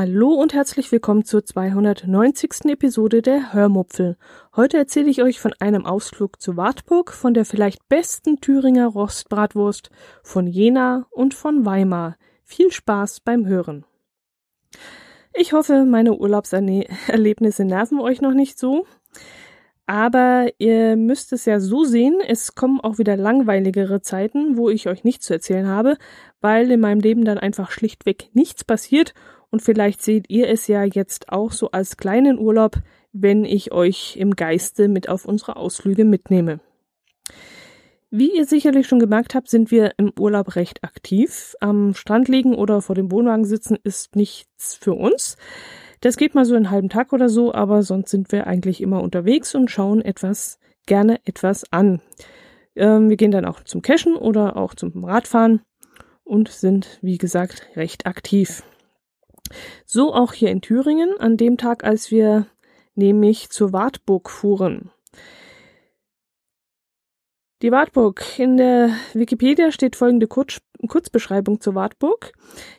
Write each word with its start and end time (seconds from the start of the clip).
Hallo 0.00 0.28
und 0.28 0.54
herzlich 0.54 0.92
willkommen 0.92 1.24
zur 1.24 1.44
290. 1.44 2.66
Episode 2.66 3.20
der 3.20 3.52
Hörmupfel. 3.52 4.16
Heute 4.54 4.76
erzähle 4.76 5.10
ich 5.10 5.24
euch 5.24 5.40
von 5.40 5.52
einem 5.58 5.86
Ausflug 5.86 6.40
zu 6.40 6.56
Wartburg, 6.56 7.12
von 7.12 7.34
der 7.34 7.44
vielleicht 7.44 7.88
besten 7.88 8.40
Thüringer 8.40 8.86
Rostbratwurst, 8.86 9.90
von 10.22 10.46
Jena 10.46 11.08
und 11.10 11.34
von 11.34 11.66
Weimar. 11.66 12.16
Viel 12.44 12.70
Spaß 12.70 13.22
beim 13.22 13.44
Hören. 13.48 13.86
Ich 15.34 15.52
hoffe, 15.52 15.84
meine 15.84 16.14
Urlaubserlebnisse 16.14 17.64
nerven 17.64 17.98
euch 17.98 18.20
noch 18.20 18.34
nicht 18.34 18.56
so. 18.56 18.86
Aber 19.86 20.46
ihr 20.58 20.96
müsst 20.96 21.32
es 21.32 21.44
ja 21.44 21.58
so 21.58 21.82
sehen, 21.82 22.20
es 22.24 22.54
kommen 22.54 22.78
auch 22.80 22.98
wieder 22.98 23.16
langweiligere 23.16 24.00
Zeiten, 24.00 24.56
wo 24.58 24.68
ich 24.68 24.86
euch 24.86 25.02
nichts 25.02 25.26
zu 25.26 25.32
erzählen 25.32 25.66
habe, 25.66 25.96
weil 26.40 26.70
in 26.70 26.78
meinem 26.78 27.00
Leben 27.00 27.24
dann 27.24 27.38
einfach 27.38 27.72
schlichtweg 27.72 28.28
nichts 28.32 28.62
passiert 28.62 29.12
und 29.50 29.62
vielleicht 29.62 30.02
seht 30.02 30.26
ihr 30.28 30.48
es 30.48 30.66
ja 30.66 30.84
jetzt 30.84 31.30
auch 31.30 31.52
so 31.52 31.70
als 31.70 31.96
kleinen 31.96 32.38
Urlaub, 32.38 32.76
wenn 33.12 33.44
ich 33.44 33.72
euch 33.72 34.16
im 34.16 34.36
Geiste 34.36 34.88
mit 34.88 35.08
auf 35.08 35.24
unsere 35.24 35.56
Ausflüge 35.56 36.04
mitnehme. 36.04 36.60
Wie 38.10 38.34
ihr 38.34 38.46
sicherlich 38.46 38.86
schon 38.86 39.00
gemerkt 39.00 39.34
habt, 39.34 39.50
sind 39.50 39.70
wir 39.70 39.92
im 39.98 40.12
Urlaub 40.18 40.56
recht 40.56 40.82
aktiv. 40.82 41.54
Am 41.60 41.92
Strand 41.94 42.28
liegen 42.28 42.54
oder 42.54 42.80
vor 42.80 42.94
dem 42.94 43.12
Wohnwagen 43.12 43.44
sitzen 43.44 43.76
ist 43.82 44.16
nichts 44.16 44.74
für 44.74 44.94
uns. 44.94 45.36
Das 46.00 46.16
geht 46.16 46.34
mal 46.34 46.46
so 46.46 46.54
einen 46.54 46.70
halben 46.70 46.88
Tag 46.88 47.12
oder 47.12 47.28
so, 47.28 47.52
aber 47.52 47.82
sonst 47.82 48.10
sind 48.10 48.32
wir 48.32 48.46
eigentlich 48.46 48.80
immer 48.80 49.02
unterwegs 49.02 49.54
und 49.54 49.70
schauen 49.70 50.00
etwas, 50.00 50.58
gerne 50.86 51.20
etwas 51.26 51.70
an. 51.70 52.00
Ähm, 52.76 53.10
wir 53.10 53.16
gehen 53.16 53.32
dann 53.32 53.44
auch 53.44 53.62
zum 53.64 53.82
Cashen 53.82 54.16
oder 54.16 54.56
auch 54.56 54.74
zum 54.74 55.04
Radfahren 55.04 55.60
und 56.24 56.48
sind, 56.48 56.98
wie 57.02 57.18
gesagt, 57.18 57.66
recht 57.76 58.06
aktiv. 58.06 58.62
So 59.86 60.14
auch 60.14 60.32
hier 60.32 60.50
in 60.50 60.60
Thüringen 60.60 61.10
an 61.18 61.36
dem 61.36 61.56
Tag, 61.56 61.84
als 61.84 62.10
wir 62.10 62.46
nämlich 62.94 63.50
zur 63.50 63.72
Wartburg 63.72 64.30
fuhren. 64.30 64.90
Die 67.62 67.72
Wartburg. 67.72 68.38
In 68.38 68.56
der 68.56 68.90
Wikipedia 69.14 69.72
steht 69.72 69.96
folgende 69.96 70.28
Kurz 70.28 70.60
Kurzbeschreibung 70.86 71.60
zur 71.60 71.74
Wartburg. 71.74 72.32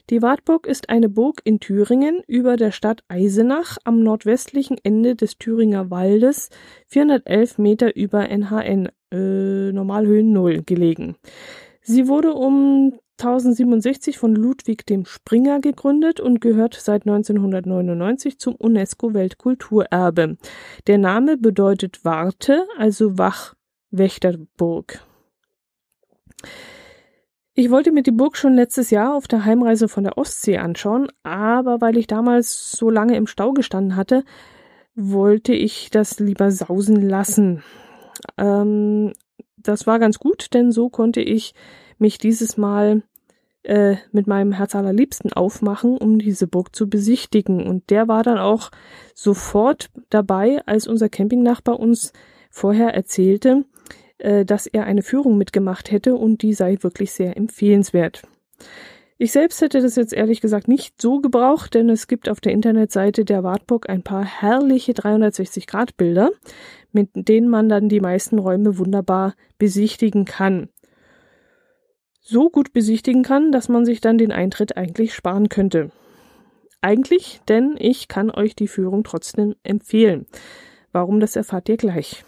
Die 0.09 0.21
Wartburg 0.21 0.65
ist 0.65 0.89
eine 0.89 1.09
Burg 1.09 1.41
in 1.43 1.59
Thüringen 1.59 2.21
über 2.27 2.55
der 2.55 2.71
Stadt 2.71 3.03
Eisenach 3.09 3.77
am 3.83 4.01
nordwestlichen 4.03 4.77
Ende 4.81 5.17
des 5.17 5.37
Thüringer 5.37 5.91
Waldes, 5.91 6.49
411 6.87 7.57
Meter 7.57 7.93
über 7.97 8.29
NHN, 8.29 8.87
äh, 9.11 9.73
Normalhöhen 9.73 10.31
0, 10.31 10.63
gelegen. 10.63 11.17
Sie 11.81 12.07
wurde 12.07 12.33
um 12.33 12.97
1067 13.19 14.17
von 14.17 14.33
Ludwig 14.33 14.85
dem 14.85 15.05
Springer 15.05 15.59
gegründet 15.59 16.19
und 16.19 16.39
gehört 16.39 16.73
seit 16.73 17.05
1999 17.05 18.39
zum 18.39 18.55
UNESCO-Weltkulturerbe. 18.55 20.37
Der 20.87 20.97
Name 20.97 21.37
bedeutet 21.37 22.05
Warte, 22.05 22.65
also 22.77 23.17
Wachwächterburg. 23.17 25.01
Ich 27.53 27.69
wollte 27.69 27.91
mir 27.91 28.03
die 28.03 28.11
Burg 28.11 28.37
schon 28.37 28.55
letztes 28.55 28.89
Jahr 28.89 29.13
auf 29.13 29.27
der 29.27 29.43
Heimreise 29.43 29.89
von 29.89 30.05
der 30.05 30.17
Ostsee 30.17 30.57
anschauen, 30.57 31.09
aber 31.23 31.81
weil 31.81 31.97
ich 31.97 32.07
damals 32.07 32.71
so 32.71 32.89
lange 32.89 33.17
im 33.17 33.27
Stau 33.27 33.51
gestanden 33.51 33.97
hatte, 33.97 34.23
wollte 34.95 35.53
ich 35.53 35.89
das 35.89 36.19
lieber 36.19 36.51
sausen 36.51 37.01
lassen. 37.01 37.63
Ähm, 38.37 39.11
das 39.57 39.87
war 39.87 39.99
ganz 39.99 40.19
gut, 40.19 40.53
denn 40.53 40.71
so 40.71 40.89
konnte 40.89 41.21
ich 41.21 41.53
mich 41.97 42.17
dieses 42.17 42.57
Mal 42.57 43.03
äh, 43.69 43.97
mit 44.11 44.25
meinem 44.25 44.51
Herz 44.51 44.73
allerliebsten 44.73 45.31
aufmachen, 45.31 45.95
um 45.95 46.17
diese 46.17 46.47
Burg 46.47 46.75
zu 46.75 46.89
besichtigen. 46.89 47.67
Und 47.67 47.91
der 47.91 48.07
war 48.07 48.23
dann 48.23 48.39
auch 48.39 48.71
sofort 49.13 49.91
dabei, 50.09 50.61
als 50.65 50.87
unser 50.87 51.07
Campingnachbar 51.07 51.79
uns 51.79 52.11
vorher 52.49 52.95
erzählte, 52.95 53.65
äh, 54.17 54.43
dass 54.43 54.65
er 54.65 54.85
eine 54.85 55.03
Führung 55.03 55.37
mitgemacht 55.37 55.91
hätte 55.91 56.15
und 56.15 56.41
die 56.41 56.53
sei 56.53 56.77
wirklich 56.81 57.11
sehr 57.11 57.37
empfehlenswert. 57.37 58.23
Ich 59.19 59.33
selbst 59.33 59.61
hätte 59.61 59.81
das 59.81 59.97
jetzt 59.97 60.13
ehrlich 60.13 60.41
gesagt 60.41 60.67
nicht 60.67 60.99
so 60.99 61.19
gebraucht, 61.19 61.75
denn 61.75 61.89
es 61.89 62.07
gibt 62.07 62.27
auf 62.27 62.39
der 62.39 62.53
Internetseite 62.53 63.23
der 63.23 63.43
Wartburg 63.43 63.87
ein 63.87 64.01
paar 64.01 64.25
herrliche 64.25 64.93
360-Grad-Bilder, 64.93 66.31
mit 66.91 67.09
denen 67.13 67.49
man 67.49 67.69
dann 67.69 67.87
die 67.87 67.99
meisten 67.99 68.39
Räume 68.39 68.79
wunderbar 68.79 69.35
besichtigen 69.59 70.25
kann 70.25 70.69
so 72.29 72.49
gut 72.49 72.73
besichtigen 72.73 73.23
kann, 73.23 73.51
dass 73.51 73.69
man 73.69 73.85
sich 73.85 74.01
dann 74.01 74.17
den 74.17 74.31
Eintritt 74.31 74.77
eigentlich 74.77 75.13
sparen 75.13 75.49
könnte. 75.49 75.91
Eigentlich, 76.81 77.41
denn 77.49 77.75
ich 77.77 78.07
kann 78.07 78.31
euch 78.31 78.55
die 78.55 78.67
Führung 78.67 79.03
trotzdem 79.03 79.55
empfehlen. 79.63 80.27
Warum, 80.91 81.19
das 81.19 81.35
erfahrt 81.35 81.67
ihr 81.69 81.77
gleich. 81.77 82.23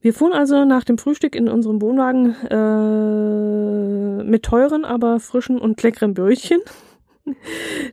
Wir 0.00 0.14
fuhren 0.14 0.32
also 0.32 0.64
nach 0.64 0.84
dem 0.84 0.98
Frühstück 0.98 1.34
in 1.34 1.48
unserem 1.48 1.82
Wohnwagen 1.82 2.34
äh, 2.50 4.24
mit 4.24 4.44
teuren, 4.44 4.84
aber 4.84 5.20
frischen 5.20 5.58
und 5.58 5.82
leckeren 5.82 6.14
Brötchen. 6.14 6.60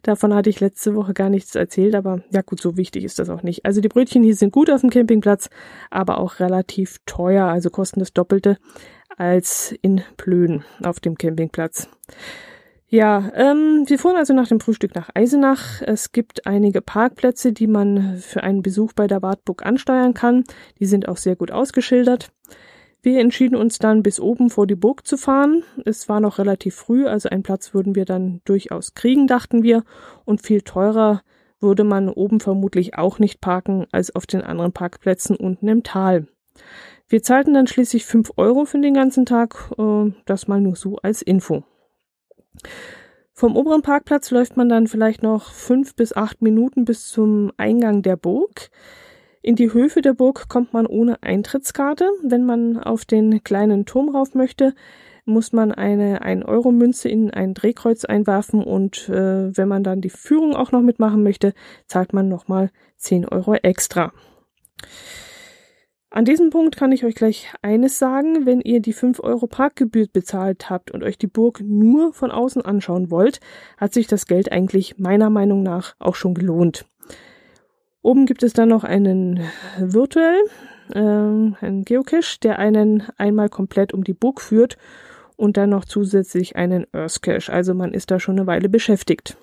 Davon 0.04 0.34
hatte 0.34 0.50
ich 0.50 0.60
letzte 0.60 0.96
Woche 0.96 1.14
gar 1.14 1.30
nichts 1.30 1.56
erzählt, 1.56 1.96
aber 1.96 2.22
ja 2.32 2.42
gut, 2.42 2.62
so 2.62 2.78
wichtig 2.78 3.04
ist 3.04 3.20
das 3.20 3.30
auch 3.30 3.44
nicht. 3.44 3.66
Also 3.66 3.82
die 3.82 3.90
Brötchen 3.90 4.24
hier 4.24 4.36
sind 4.36 4.54
gut 4.54 4.70
auf 4.70 4.82
dem 4.82 4.90
Campingplatz, 4.90 5.50
aber 5.90 6.20
auch 6.20 6.40
relativ 6.40 6.98
teuer, 7.06 7.46
also 7.46 7.70
kosten 7.70 8.00
das 8.00 8.14
Doppelte 8.14 8.58
als 9.18 9.74
in 9.82 10.02
Plön 10.18 10.64
auf 10.84 11.00
dem 11.00 11.18
Campingplatz. 11.18 11.90
Ja, 12.88 13.32
ähm, 13.36 13.84
wir 13.88 13.98
fuhren 13.98 14.16
also 14.16 14.34
nach 14.34 14.48
dem 14.48 14.60
Frühstück 14.60 14.96
nach 14.96 15.10
Eisenach. 15.14 15.82
Es 15.82 16.12
gibt 16.12 16.46
einige 16.46 16.82
Parkplätze, 16.82 17.52
die 17.52 17.68
man 17.68 18.18
für 18.18 18.44
einen 18.44 18.62
Besuch 18.62 18.94
bei 18.94 19.08
der 19.08 19.22
Wartburg 19.22 19.66
ansteuern 19.66 20.14
kann. 20.14 20.44
Die 20.80 20.86
sind 20.86 21.08
auch 21.08 21.18
sehr 21.18 21.36
gut 21.36 21.52
ausgeschildert. 21.52 22.32
Wir 23.02 23.20
entschieden 23.20 23.56
uns 23.56 23.80
dann 23.80 24.02
bis 24.02 24.20
oben 24.20 24.50
vor 24.50 24.66
die 24.66 24.76
Burg 24.76 25.06
zu 25.06 25.18
fahren. 25.18 25.64
Es 25.86 26.10
war 26.10 26.20
noch 26.20 26.40
relativ 26.40 26.76
früh, 26.76 27.06
also 27.06 27.30
einen 27.30 27.44
Platz 27.44 27.74
würden 27.74 27.96
wir 27.96 28.06
dann 28.06 28.42
durchaus 28.46 28.94
kriegen, 28.94 29.28
dachten 29.28 29.62
wir. 29.62 29.84
Und 30.24 30.42
viel 30.42 30.62
teurer 30.62 31.22
würde 31.60 31.84
man 31.84 32.10
oben 32.10 32.40
vermutlich 32.40 32.98
auch 32.98 33.20
nicht 33.20 33.42
parken 33.42 33.86
als 33.92 34.16
auf 34.16 34.26
den 34.26 34.42
anderen 34.42 34.72
Parkplätzen 34.72 35.36
unten 35.36 35.68
im 35.68 35.84
Tal. 35.84 36.28
Wir 37.08 37.22
zahlten 37.22 37.54
dann 37.54 37.68
schließlich 37.68 38.06
fünf 38.06 38.32
Euro 38.36 38.66
für 38.66 38.80
den 38.80 38.94
ganzen 38.94 39.26
Tag, 39.26 39.72
äh, 39.78 40.12
das 40.26 40.48
mal 40.48 40.62
nur 40.62 40.76
so 40.76 40.98
als 40.98 41.22
Info. 41.22 41.64
Vom 43.34 43.58
oberen 43.58 43.82
Parkplatz 43.82 44.32
läuft 44.32 44.58
man 44.58 44.70
dann 44.70 44.88
vielleicht 44.88 45.22
noch 45.22 45.52
fünf 45.52 45.96
bis 45.96 46.16
acht 46.16 46.42
Minuten 46.42 46.86
bis 46.86 47.10
zum 47.10 47.52
Eingang 47.58 48.02
der 48.02 48.16
Burg. 48.16 48.70
In 49.42 49.56
die 49.56 49.72
Höfe 49.72 50.02
der 50.02 50.14
Burg 50.14 50.48
kommt 50.48 50.74
man 50.74 50.88
ohne 50.88 51.22
Eintrittskarte. 51.22 52.10
Wenn 52.24 52.46
man 52.46 52.78
auf 52.78 53.06
den 53.06 53.44
kleinen 53.44 53.86
Turm 53.86 54.10
rauf 54.10 54.34
möchte, 54.34 54.74
muss 55.26 55.52
man 55.52 55.72
eine 55.72 56.24
1-Euro-Münze 56.24 57.10
in 57.10 57.30
ein 57.30 57.54
Drehkreuz 57.54 58.06
einwerfen 58.06 58.64
und 58.64 59.10
äh, 59.10 59.56
wenn 59.56 59.68
man 59.68 59.84
dann 59.84 60.02
die 60.02 60.10
Führung 60.10 60.56
auch 60.56 60.72
noch 60.72 60.82
mitmachen 60.82 61.22
möchte, 61.22 61.54
zahlt 61.88 62.14
man 62.14 62.30
nochmal 62.30 62.72
10 62.98 63.28
Euro 63.28 63.54
extra. 63.56 64.14
An 66.16 66.24
diesem 66.24 66.50
Punkt 66.50 66.78
kann 66.78 66.94
ich 66.94 67.04
euch 67.04 67.14
gleich 67.14 67.52
eines 67.62 68.00
sagen, 68.00 68.46
wenn 68.46 68.62
ihr 68.62 68.80
die 68.80 68.94
5 68.94 69.20
Euro 69.20 69.48
Parkgebühr 69.48 70.08
bezahlt 70.08 70.70
habt 70.70 70.92
und 70.92 71.04
euch 71.04 71.18
die 71.18 71.28
Burg 71.28 71.60
nur 71.60 72.14
von 72.14 72.32
außen 72.32 72.62
anschauen 72.62 73.12
wollt, 73.12 73.42
hat 73.76 73.94
sich 73.94 74.08
das 74.08 74.26
Geld 74.26 74.50
eigentlich 74.50 74.98
meiner 74.98 75.30
Meinung 75.30 75.62
nach 75.62 75.94
auch 76.00 76.16
schon 76.16 76.34
gelohnt. 76.34 76.86
Oben 78.02 78.28
gibt 78.28 78.44
es 78.44 78.54
dann 78.54 78.70
noch 78.70 78.86
einen 78.86 79.42
virtuell, 79.78 80.42
äh, 80.94 81.00
einen 81.00 81.84
Geocache, 81.84 82.40
der 82.42 82.60
einen 82.60 83.04
einmal 83.18 83.50
komplett 83.50 83.94
um 83.94 84.06
die 84.06 84.14
Burg 84.14 84.40
führt 84.40 84.78
und 85.36 85.58
dann 85.58 85.72
noch 85.72 85.84
zusätzlich 85.84 86.56
einen 86.56 86.88
Earth 86.94 87.24
Cache. 87.24 87.52
Also 87.52 87.74
man 87.74 87.94
ist 87.94 88.10
da 88.10 88.22
schon 88.22 88.38
eine 88.38 88.48
Weile 88.48 88.70
beschäftigt. 88.70 89.36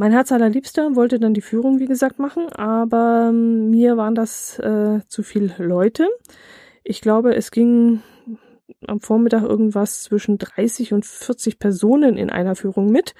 Mein 0.00 0.12
Herz 0.12 0.30
allerliebster 0.30 0.94
wollte 0.94 1.18
dann 1.18 1.34
die 1.34 1.40
Führung, 1.40 1.80
wie 1.80 1.86
gesagt, 1.86 2.20
machen, 2.20 2.48
aber 2.52 3.30
ähm, 3.30 3.68
mir 3.68 3.96
waren 3.96 4.14
das 4.14 4.56
äh, 4.60 5.00
zu 5.08 5.24
viele 5.24 5.52
Leute. 5.58 6.06
Ich 6.84 7.00
glaube, 7.00 7.34
es 7.34 7.50
ging 7.50 8.00
am 8.86 9.00
Vormittag 9.00 9.42
irgendwas 9.42 10.04
zwischen 10.04 10.38
30 10.38 10.92
und 10.92 11.04
40 11.04 11.58
Personen 11.58 12.16
in 12.16 12.30
einer 12.30 12.54
Führung 12.54 12.92
mit. 12.92 13.16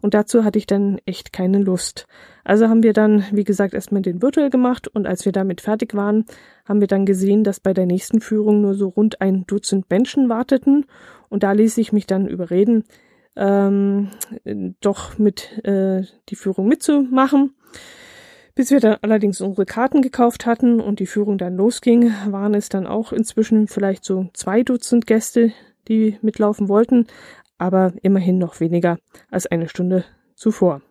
Und 0.00 0.14
dazu 0.14 0.42
hatte 0.42 0.58
ich 0.58 0.64
dann 0.64 1.02
echt 1.04 1.34
keine 1.34 1.58
Lust. 1.58 2.06
Also 2.44 2.66
haben 2.66 2.82
wir 2.82 2.94
dann, 2.94 3.26
wie 3.30 3.44
gesagt, 3.44 3.74
erstmal 3.74 4.00
den 4.00 4.22
Virtual 4.22 4.48
gemacht 4.48 4.88
und 4.88 5.06
als 5.06 5.26
wir 5.26 5.32
damit 5.32 5.60
fertig 5.60 5.94
waren, 5.94 6.24
haben 6.64 6.80
wir 6.80 6.88
dann 6.88 7.04
gesehen, 7.04 7.44
dass 7.44 7.60
bei 7.60 7.74
der 7.74 7.84
nächsten 7.84 8.22
Führung 8.22 8.62
nur 8.62 8.72
so 8.72 8.88
rund 8.88 9.20
ein 9.20 9.44
Dutzend 9.46 9.90
Menschen 9.90 10.30
warteten. 10.30 10.86
Und 11.28 11.42
da 11.42 11.52
ließ 11.52 11.76
ich 11.76 11.92
mich 11.92 12.06
dann 12.06 12.26
überreden, 12.26 12.84
ähm, 13.36 14.10
doch 14.80 15.18
mit 15.18 15.64
äh, 15.64 16.02
die 16.28 16.36
Führung 16.36 16.68
mitzumachen. 16.68 17.54
Bis 18.54 18.70
wir 18.70 18.80
dann 18.80 18.98
allerdings 19.00 19.40
unsere 19.40 19.64
Karten 19.64 20.02
gekauft 20.02 20.44
hatten 20.44 20.78
und 20.78 21.00
die 21.00 21.06
Führung 21.06 21.38
dann 21.38 21.56
losging, 21.56 22.12
waren 22.28 22.54
es 22.54 22.68
dann 22.68 22.86
auch 22.86 23.12
inzwischen 23.12 23.66
vielleicht 23.66 24.04
so 24.04 24.28
zwei 24.34 24.62
Dutzend 24.62 25.06
Gäste, 25.06 25.52
die 25.88 26.18
mitlaufen 26.20 26.68
wollten, 26.68 27.06
aber 27.56 27.94
immerhin 28.02 28.38
noch 28.38 28.60
weniger 28.60 28.98
als 29.30 29.46
eine 29.46 29.68
Stunde 29.68 30.04
zuvor. 30.34 30.82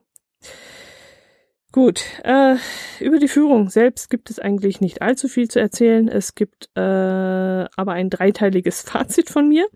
Gut, 1.74 2.04
äh, 2.26 2.56
über 3.00 3.18
die 3.18 3.30
Führung 3.30 3.70
selbst 3.70 4.10
gibt 4.10 4.30
es 4.30 4.40
eigentlich 4.40 4.82
nicht 4.82 5.02
allzu 5.02 5.30
viel 5.30 5.48
zu 5.48 5.62
erzählen. 5.62 6.10
Es 6.10 6.36
gibt 6.36 6.70
äh, 6.76 6.82
aber 6.82 7.94
ein 7.94 8.10
dreiteiliges 8.10 8.82
Fazit 8.86 9.30
von 9.30 9.48
mir. 9.48 9.68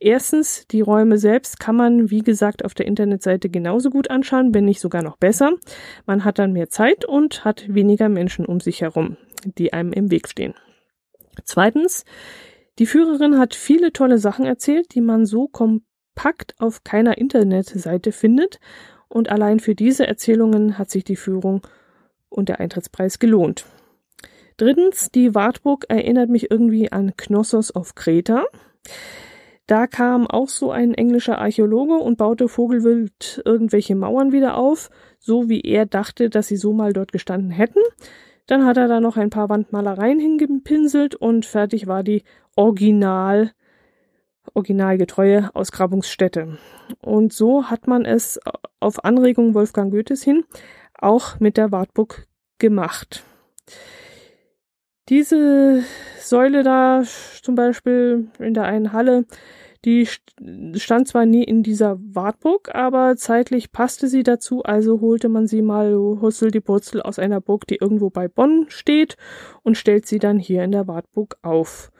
Erstens, 0.00 0.66
die 0.66 0.80
Räume 0.80 1.16
selbst 1.16 1.60
kann 1.60 1.76
man, 1.76 2.10
wie 2.10 2.22
gesagt, 2.22 2.64
auf 2.64 2.74
der 2.74 2.86
Internetseite 2.86 3.50
genauso 3.50 3.90
gut 3.90 4.10
anschauen, 4.10 4.52
wenn 4.52 4.64
nicht 4.64 4.80
sogar 4.80 5.02
noch 5.02 5.16
besser. 5.16 5.52
Man 6.06 6.24
hat 6.24 6.40
dann 6.40 6.52
mehr 6.52 6.70
Zeit 6.70 7.04
und 7.04 7.44
hat 7.44 7.72
weniger 7.72 8.08
Menschen 8.08 8.44
um 8.44 8.58
sich 8.58 8.80
herum, 8.80 9.16
die 9.44 9.72
einem 9.72 9.92
im 9.92 10.10
Weg 10.10 10.26
stehen. 10.26 10.54
Zweitens, 11.44 12.04
die 12.80 12.86
Führerin 12.86 13.38
hat 13.38 13.54
viele 13.54 13.92
tolle 13.92 14.18
Sachen 14.18 14.44
erzählt, 14.44 14.92
die 14.92 15.00
man 15.00 15.24
so 15.24 15.46
kompakt 15.46 16.56
auf 16.58 16.82
keiner 16.82 17.16
Internetseite 17.16 18.10
findet 18.10 18.58
und 19.08 19.30
allein 19.30 19.60
für 19.60 19.74
diese 19.74 20.06
Erzählungen 20.06 20.78
hat 20.78 20.90
sich 20.90 21.04
die 21.04 21.16
Führung 21.16 21.62
und 22.28 22.48
der 22.48 22.60
Eintrittspreis 22.60 23.18
gelohnt. 23.18 23.66
Drittens, 24.56 25.10
die 25.10 25.34
Wartburg 25.34 25.86
erinnert 25.88 26.30
mich 26.30 26.50
irgendwie 26.50 26.90
an 26.90 27.14
Knossos 27.16 27.70
auf 27.70 27.94
Kreta. 27.94 28.44
Da 29.66 29.86
kam 29.86 30.26
auch 30.26 30.48
so 30.48 30.70
ein 30.70 30.94
englischer 30.94 31.38
Archäologe 31.38 31.94
und 31.94 32.16
baute 32.16 32.48
vogelwild 32.48 33.42
irgendwelche 33.44 33.94
Mauern 33.94 34.32
wieder 34.32 34.56
auf, 34.56 34.90
so 35.18 35.48
wie 35.48 35.60
er 35.60 35.86
dachte, 35.86 36.30
dass 36.30 36.48
sie 36.48 36.56
so 36.56 36.72
mal 36.72 36.92
dort 36.92 37.12
gestanden 37.12 37.50
hätten. 37.50 37.80
Dann 38.46 38.64
hat 38.64 38.78
er 38.78 38.88
da 38.88 39.00
noch 39.00 39.16
ein 39.16 39.30
paar 39.30 39.50
Wandmalereien 39.50 40.18
hingepinselt 40.18 41.14
und 41.14 41.44
fertig 41.44 41.86
war 41.86 42.02
die 42.02 42.24
Original 42.56 43.52
originalgetreue 44.54 45.50
Ausgrabungsstätte. 45.54 46.58
Und 47.00 47.32
so 47.32 47.64
hat 47.64 47.86
man 47.86 48.04
es 48.04 48.40
auf 48.80 49.04
Anregung 49.04 49.54
Wolfgang 49.54 49.90
Goethes 49.92 50.22
hin 50.22 50.44
auch 50.98 51.38
mit 51.40 51.56
der 51.56 51.72
Wartburg 51.72 52.26
gemacht. 52.58 53.24
Diese 55.08 55.82
Säule 56.20 56.62
da 56.62 57.02
zum 57.42 57.54
Beispiel 57.54 58.28
in 58.38 58.52
der 58.52 58.64
einen 58.64 58.92
Halle, 58.92 59.24
die 59.84 60.06
stand 60.74 61.08
zwar 61.08 61.24
nie 61.24 61.44
in 61.44 61.62
dieser 61.62 61.98
Wartburg, 62.00 62.74
aber 62.74 63.16
zeitlich 63.16 63.72
passte 63.72 64.08
sie 64.08 64.22
dazu, 64.22 64.62
also 64.64 65.00
holte 65.00 65.28
man 65.28 65.46
sie 65.46 65.62
mal 65.62 65.94
Hussel 65.94 66.50
die 66.50 66.60
Purzel 66.60 67.00
aus 67.00 67.18
einer 67.18 67.40
Burg, 67.40 67.66
die 67.66 67.76
irgendwo 67.76 68.10
bei 68.10 68.28
Bonn 68.28 68.66
steht 68.68 69.16
und 69.62 69.78
stellt 69.78 70.06
sie 70.06 70.18
dann 70.18 70.38
hier 70.38 70.64
in 70.64 70.72
der 70.72 70.88
Wartburg 70.88 71.38
auf. 71.42 71.90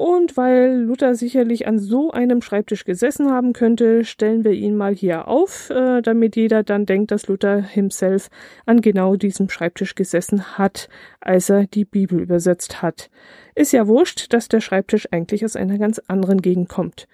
Und 0.00 0.38
weil 0.38 0.76
Luther 0.80 1.14
sicherlich 1.14 1.66
an 1.66 1.78
so 1.78 2.10
einem 2.10 2.40
Schreibtisch 2.40 2.86
gesessen 2.86 3.30
haben 3.30 3.52
könnte, 3.52 4.02
stellen 4.06 4.44
wir 4.44 4.52
ihn 4.52 4.74
mal 4.74 4.94
hier 4.94 5.28
auf, 5.28 5.68
äh, 5.68 6.00
damit 6.00 6.36
jeder 6.36 6.62
dann 6.62 6.86
denkt, 6.86 7.10
dass 7.10 7.28
Luther 7.28 7.60
himself 7.60 8.30
an 8.64 8.80
genau 8.80 9.16
diesem 9.16 9.50
Schreibtisch 9.50 9.94
gesessen 9.94 10.56
hat, 10.56 10.88
als 11.20 11.50
er 11.50 11.66
die 11.66 11.84
Bibel 11.84 12.18
übersetzt 12.18 12.80
hat. 12.80 13.10
Ist 13.54 13.72
ja 13.72 13.86
wurscht, 13.86 14.32
dass 14.32 14.48
der 14.48 14.62
Schreibtisch 14.62 15.06
eigentlich 15.10 15.44
aus 15.44 15.54
einer 15.54 15.76
ganz 15.76 15.98
anderen 16.08 16.40
Gegend 16.40 16.70
kommt. 16.70 17.06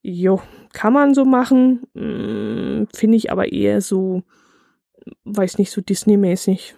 Jo, 0.00 0.40
kann 0.72 0.94
man 0.94 1.12
so 1.12 1.26
machen, 1.26 1.82
hm, 1.94 2.88
finde 2.94 3.18
ich 3.18 3.30
aber 3.30 3.52
eher 3.52 3.82
so, 3.82 4.22
weiß 5.24 5.58
nicht, 5.58 5.72
so 5.72 5.82
Disney-mäßig. 5.82 6.74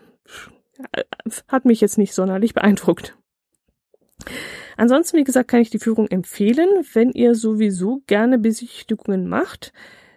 Hat 1.46 1.66
mich 1.66 1.80
jetzt 1.80 1.98
nicht 1.98 2.14
sonderlich 2.14 2.52
beeindruckt. 2.52 3.16
Ansonsten, 4.76 5.16
wie 5.16 5.24
gesagt, 5.24 5.48
kann 5.48 5.60
ich 5.60 5.70
die 5.70 5.78
Führung 5.78 6.08
empfehlen, 6.08 6.68
wenn 6.92 7.10
ihr 7.10 7.34
sowieso 7.34 8.02
gerne 8.06 8.38
Besichtigungen 8.38 9.28
macht. 9.28 9.72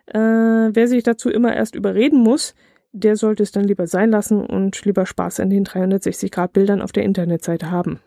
Äh, 0.07 0.19
wer 0.19 0.87
sich 0.87 1.03
dazu 1.03 1.29
immer 1.29 1.55
erst 1.55 1.75
überreden 1.75 2.19
muss, 2.19 2.55
der 2.91 3.17
sollte 3.17 3.43
es 3.43 3.51
dann 3.51 3.65
lieber 3.65 3.87
sein 3.87 4.11
lassen 4.11 4.45
und 4.45 4.83
lieber 4.85 5.05
Spaß 5.05 5.41
an 5.41 5.49
den 5.49 5.65
360-Grad-Bildern 5.65 6.81
auf 6.81 6.91
der 6.91 7.03
Internetseite 7.03 7.69
haben. 7.69 7.99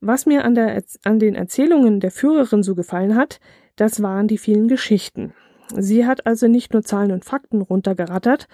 Was 0.00 0.26
mir 0.26 0.44
an, 0.44 0.54
der, 0.54 0.82
an 1.04 1.18
den 1.18 1.34
Erzählungen 1.34 2.00
der 2.00 2.10
Führerin 2.10 2.62
so 2.62 2.74
gefallen 2.74 3.16
hat, 3.16 3.40
das 3.74 4.02
waren 4.02 4.28
die 4.28 4.38
vielen 4.38 4.68
Geschichten. 4.68 5.32
Sie 5.74 6.06
hat 6.06 6.26
also 6.26 6.46
nicht 6.46 6.72
nur 6.72 6.82
Zahlen 6.82 7.10
und 7.10 7.24
Fakten 7.24 7.60
runtergerattert, 7.60 8.46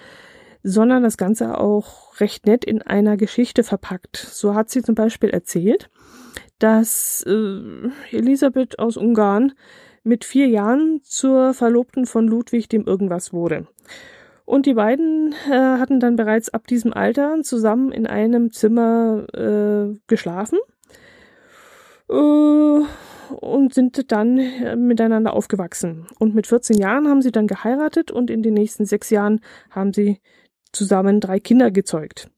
sondern 0.62 1.02
das 1.02 1.16
Ganze 1.16 1.58
auch 1.58 2.18
recht 2.20 2.46
nett 2.46 2.64
in 2.64 2.82
einer 2.82 3.16
Geschichte 3.16 3.64
verpackt. 3.64 4.16
So 4.16 4.54
hat 4.54 4.70
sie 4.70 4.82
zum 4.82 4.94
Beispiel 4.94 5.30
erzählt, 5.30 5.90
dass 6.62 7.24
äh, 7.26 7.90
Elisabeth 8.10 8.78
aus 8.78 8.96
Ungarn 8.96 9.52
mit 10.04 10.24
vier 10.24 10.46
Jahren 10.46 11.00
zur 11.02 11.54
Verlobten 11.54 12.06
von 12.06 12.28
Ludwig 12.28 12.68
dem 12.68 12.86
irgendwas 12.86 13.32
wurde. 13.32 13.66
Und 14.44 14.66
die 14.66 14.74
beiden 14.74 15.34
äh, 15.50 15.54
hatten 15.54 15.98
dann 15.98 16.16
bereits 16.16 16.50
ab 16.50 16.66
diesem 16.66 16.92
Alter 16.92 17.42
zusammen 17.42 17.90
in 17.90 18.06
einem 18.06 18.52
Zimmer 18.52 19.26
äh, 19.32 19.98
geschlafen 20.06 20.58
äh, 22.08 22.14
und 22.14 23.74
sind 23.74 24.12
dann 24.12 24.38
äh, 24.38 24.76
miteinander 24.76 25.32
aufgewachsen. 25.32 26.06
Und 26.18 26.34
mit 26.34 26.46
14 26.46 26.76
Jahren 26.76 27.08
haben 27.08 27.22
sie 27.22 27.32
dann 27.32 27.46
geheiratet 27.46 28.10
und 28.10 28.30
in 28.30 28.42
den 28.42 28.54
nächsten 28.54 28.84
sechs 28.84 29.10
Jahren 29.10 29.40
haben 29.70 29.92
sie 29.92 30.20
zusammen 30.72 31.20
drei 31.20 31.40
Kinder 31.40 31.70
gezeugt. 31.70 32.28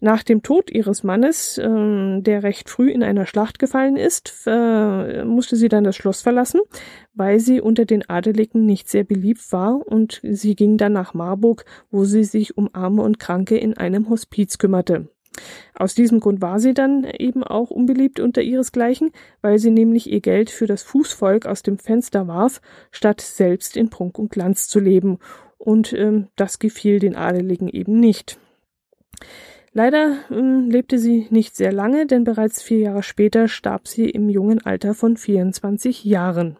Nach 0.00 0.22
dem 0.22 0.42
Tod 0.42 0.70
ihres 0.70 1.02
Mannes, 1.02 1.58
äh, 1.58 2.20
der 2.20 2.42
recht 2.42 2.70
früh 2.70 2.90
in 2.90 3.02
einer 3.02 3.26
Schlacht 3.26 3.58
gefallen 3.58 3.96
ist, 3.96 4.44
äh, 4.46 5.24
musste 5.24 5.56
sie 5.56 5.68
dann 5.68 5.84
das 5.84 5.96
Schloss 5.96 6.20
verlassen, 6.20 6.60
weil 7.14 7.40
sie 7.40 7.60
unter 7.60 7.84
den 7.84 8.08
Adeligen 8.08 8.64
nicht 8.64 8.88
sehr 8.88 9.04
beliebt 9.04 9.52
war 9.52 9.86
und 9.86 10.20
sie 10.22 10.54
ging 10.54 10.76
dann 10.76 10.92
nach 10.92 11.14
Marburg, 11.14 11.64
wo 11.90 12.04
sie 12.04 12.24
sich 12.24 12.56
um 12.56 12.70
Arme 12.72 13.02
und 13.02 13.18
Kranke 13.18 13.58
in 13.58 13.76
einem 13.76 14.08
Hospiz 14.08 14.58
kümmerte. 14.58 15.08
Aus 15.74 15.94
diesem 15.94 16.20
Grund 16.20 16.40
war 16.40 16.60
sie 16.60 16.74
dann 16.74 17.04
eben 17.04 17.42
auch 17.44 17.70
unbeliebt 17.70 18.20
unter 18.20 18.42
ihresgleichen, 18.42 19.10
weil 19.40 19.58
sie 19.58 19.70
nämlich 19.70 20.10
ihr 20.10 20.20
Geld 20.20 20.50
für 20.50 20.66
das 20.66 20.82
Fußvolk 20.82 21.46
aus 21.46 21.62
dem 21.62 21.78
Fenster 21.78 22.26
warf, 22.26 22.60
statt 22.90 23.20
selbst 23.20 23.76
in 23.76 23.90
Prunk 23.90 24.18
und 24.18 24.30
Glanz 24.30 24.68
zu 24.68 24.80
leben. 24.80 25.18
Und 25.56 25.92
ähm, 25.92 26.28
das 26.36 26.58
gefiel 26.58 26.98
den 26.98 27.16
Adeligen 27.16 27.68
eben 27.68 27.98
nicht. 27.98 28.38
Leider 29.72 30.16
ähm, 30.30 30.70
lebte 30.70 30.98
sie 30.98 31.26
nicht 31.30 31.56
sehr 31.56 31.72
lange, 31.72 32.06
denn 32.06 32.24
bereits 32.24 32.62
vier 32.62 32.78
Jahre 32.78 33.02
später 33.02 33.48
starb 33.48 33.86
sie 33.86 34.08
im 34.08 34.28
jungen 34.28 34.64
Alter 34.64 34.94
von 34.94 35.16
24 35.16 36.04
Jahren. 36.04 36.56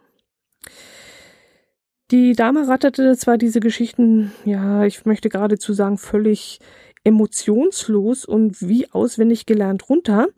Die 2.10 2.32
Dame 2.32 2.68
ratterte 2.68 3.16
zwar 3.16 3.36
diese 3.36 3.60
Geschichten, 3.60 4.32
ja, 4.44 4.84
ich 4.84 5.04
möchte 5.04 5.28
geradezu 5.28 5.74
sagen, 5.74 5.98
völlig 5.98 6.58
emotionslos 7.04 8.24
und 8.24 8.66
wie 8.66 8.90
auswendig 8.90 9.46
gelernt 9.46 9.88
runter. 9.88 10.28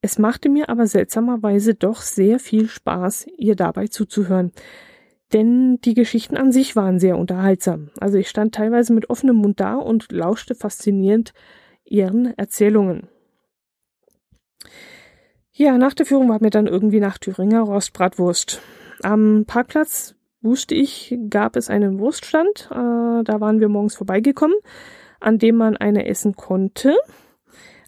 Es 0.00 0.18
machte 0.18 0.48
mir 0.48 0.68
aber 0.68 0.86
seltsamerweise 0.86 1.74
doch 1.74 2.02
sehr 2.02 2.38
viel 2.38 2.68
Spaß, 2.68 3.26
ihr 3.36 3.56
dabei 3.56 3.88
zuzuhören. 3.88 4.52
Denn 5.32 5.80
die 5.80 5.94
Geschichten 5.94 6.36
an 6.36 6.52
sich 6.52 6.76
waren 6.76 7.00
sehr 7.00 7.18
unterhaltsam. 7.18 7.90
Also 8.00 8.16
ich 8.16 8.28
stand 8.28 8.54
teilweise 8.54 8.92
mit 8.92 9.10
offenem 9.10 9.36
Mund 9.36 9.60
da 9.60 9.74
und 9.74 10.10
lauschte 10.12 10.54
faszinierend 10.54 11.32
ihren 11.90 12.36
Erzählungen. 12.36 13.08
Ja, 15.52 15.76
nach 15.76 15.94
der 15.94 16.06
Führung 16.06 16.28
war 16.28 16.40
mir 16.40 16.50
dann 16.50 16.68
irgendwie 16.68 17.00
nach 17.00 17.18
Thüringer 17.18 17.62
Rostbratwurst. 17.62 18.62
Am 19.02 19.44
Parkplatz 19.46 20.14
wusste 20.40 20.74
ich, 20.74 21.18
gab 21.30 21.56
es 21.56 21.68
einen 21.68 21.98
Wurststand. 21.98 22.68
Äh, 22.70 23.24
da 23.24 23.40
waren 23.40 23.60
wir 23.60 23.68
morgens 23.68 23.96
vorbeigekommen, 23.96 24.56
an 25.20 25.38
dem 25.38 25.56
man 25.56 25.76
eine 25.76 26.06
essen 26.06 26.36
konnte. 26.36 26.96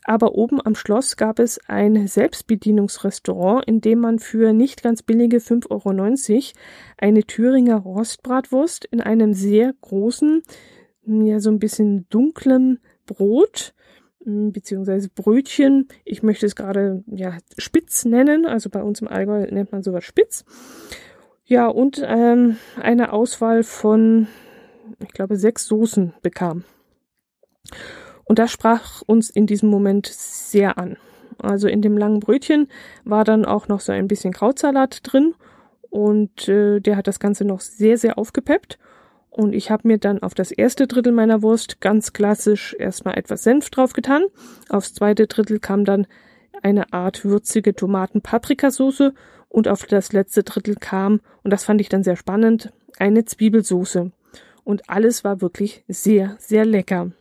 Aber 0.05 0.35
oben 0.35 0.61
am 0.65 0.75
Schloss 0.75 1.17
gab 1.17 1.39
es 1.39 1.61
ein 1.69 2.09
Selbstbedienungsrestaurant, 2.09 3.65
in 3.67 3.81
dem 3.81 4.01
man 4.01 4.19
für 4.19 4.53
nicht 4.53 4.83
ganz 4.83 5.03
billige 5.03 5.37
5,90 5.37 5.71
Euro 5.71 6.59
eine 6.99 7.23
Thüringer 7.25 7.77
Rostbratwurst 7.77 8.87
in 8.87 9.01
einem 9.01 9.35
sehr 9.35 9.75
großen, 9.81 10.43
ja 11.05 11.39
so 11.39 11.51
ein 11.51 11.59
bisschen 11.59 12.09
dunklen 12.09 12.81
Brot 13.07 13.75
beziehungsweise 14.25 15.09
Brötchen. 15.09 15.89
Ich 16.05 16.23
möchte 16.23 16.47
es 16.47 16.57
gerade 16.57 17.03
ja 17.07 17.39
spitz 17.59 18.05
nennen, 18.05 18.47
also 18.47 18.71
bei 18.71 18.83
uns 18.83 19.01
im 19.01 19.09
Allgäu 19.09 19.47
nennt 19.51 19.73
man 19.73 19.83
sowas 19.83 20.05
spitz. 20.05 20.45
Ja, 21.45 21.67
und 21.67 22.03
ähm, 22.05 22.57
eine 22.81 23.13
Auswahl 23.13 23.65
von, 23.65 24.29
ich 25.03 25.13
glaube, 25.13 25.37
sechs 25.37 25.67
Soßen 25.67 26.15
bekam. 26.23 26.65
Und 28.25 28.39
das 28.39 28.53
sprach 28.53 29.03
uns 29.03 29.31
in 29.31 29.47
diesem 29.47 29.69
Moment 29.69 30.07
sehr 30.07 30.79
an. 30.79 30.97
Also 31.39 31.67
in 31.67 31.83
dem 31.83 31.97
langen 31.97 32.21
Brötchen 32.21 32.69
war 33.05 33.25
dann 33.25 33.45
auch 33.45 33.67
noch 33.67 33.81
so 33.81 33.93
ein 33.93 34.07
bisschen 34.07 34.33
Krautsalat 34.33 35.01
drin 35.03 35.35
und 35.89 36.49
äh, 36.49 36.81
der 36.81 36.97
hat 36.97 37.07
das 37.07 37.19
Ganze 37.19 37.45
noch 37.45 37.61
sehr, 37.61 37.99
sehr 37.99 38.19
aufgepeppt. 38.19 38.79
Und 39.31 39.55
ich 39.55 39.71
habe 39.71 39.87
mir 39.87 39.99
dann 39.99 40.23
auf 40.23 40.35
das 40.35 40.51
erste 40.51 40.87
Drittel 40.87 41.13
meiner 41.13 41.41
Wurst 41.43 41.81
ganz 41.81 42.13
klassisch 42.13 42.75
erstmal 42.79 43.17
etwas 43.17 43.45
Senf 43.45 43.71
draufgetan. 43.71 44.25
Aufs 44.69 44.93
zweite 44.93 45.29
Drittel 45.29 45.61
kam 45.61 45.85
dann 45.85 46.07
eine 46.63 46.93
Art 46.93 47.25
würzige 47.25 47.75
Tomaten-Paprikasauce 47.75 49.13
und 49.49 49.69
auf 49.69 49.87
das 49.87 50.13
letzte 50.13 50.43
Drittel 50.43 50.75
kam, 50.75 51.21
und 51.43 51.53
das 51.53 51.65
fand 51.65 51.81
ich 51.81 51.89
dann 51.89 52.03
sehr 52.03 52.17
spannend, 52.17 52.73
eine 52.99 53.25
Zwiebelsoße. 53.25 54.11
Und 54.65 54.91
alles 54.91 55.25
war 55.25 55.41
wirklich 55.41 55.85
sehr, 55.89 56.37
sehr 56.39 56.65
lecker. 56.65 57.13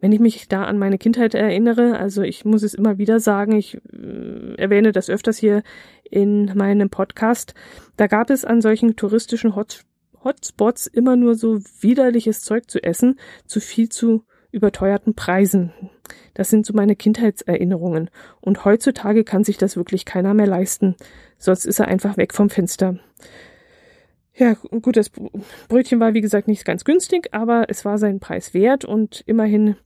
Wenn 0.00 0.12
ich 0.12 0.20
mich 0.20 0.48
da 0.48 0.64
an 0.64 0.78
meine 0.78 0.98
Kindheit 0.98 1.34
erinnere, 1.34 1.98
also 1.98 2.22
ich 2.22 2.44
muss 2.44 2.62
es 2.62 2.74
immer 2.74 2.98
wieder 2.98 3.18
sagen, 3.18 3.56
ich 3.56 3.76
äh, 3.92 4.54
erwähne 4.56 4.92
das 4.92 5.10
öfters 5.10 5.38
hier 5.38 5.62
in 6.08 6.52
meinem 6.54 6.90
Podcast, 6.90 7.54
da 7.96 8.06
gab 8.06 8.30
es 8.30 8.44
an 8.44 8.60
solchen 8.60 8.96
touristischen 8.96 9.56
Hot 9.56 9.84
Hotspots 10.24 10.86
immer 10.86 11.16
nur 11.16 11.34
so 11.34 11.60
widerliches 11.80 12.42
Zeug 12.42 12.70
zu 12.70 12.82
essen, 12.82 13.18
zu 13.46 13.60
viel 13.60 13.88
zu 13.88 14.24
überteuerten 14.50 15.14
Preisen. 15.14 15.72
Das 16.34 16.48
sind 16.48 16.64
so 16.64 16.74
meine 16.74 16.96
Kindheitserinnerungen. 16.96 18.10
Und 18.40 18.64
heutzutage 18.64 19.24
kann 19.24 19.44
sich 19.44 19.58
das 19.58 19.76
wirklich 19.76 20.04
keiner 20.04 20.34
mehr 20.34 20.46
leisten. 20.46 20.96
Sonst 21.38 21.64
ist 21.64 21.80
er 21.80 21.88
einfach 21.88 22.16
weg 22.16 22.32
vom 22.32 22.50
Fenster. 22.50 22.98
Ja, 24.36 24.54
gut, 24.54 24.96
das 24.96 25.10
Brötchen 25.68 26.00
war 26.00 26.14
wie 26.14 26.20
gesagt 26.20 26.48
nicht 26.48 26.64
ganz 26.64 26.84
günstig, 26.84 27.28
aber 27.32 27.66
es 27.68 27.84
war 27.84 27.98
seinen 27.98 28.18
Preis 28.18 28.52
wert 28.52 28.84
und 28.84 29.22
immerhin, 29.26 29.76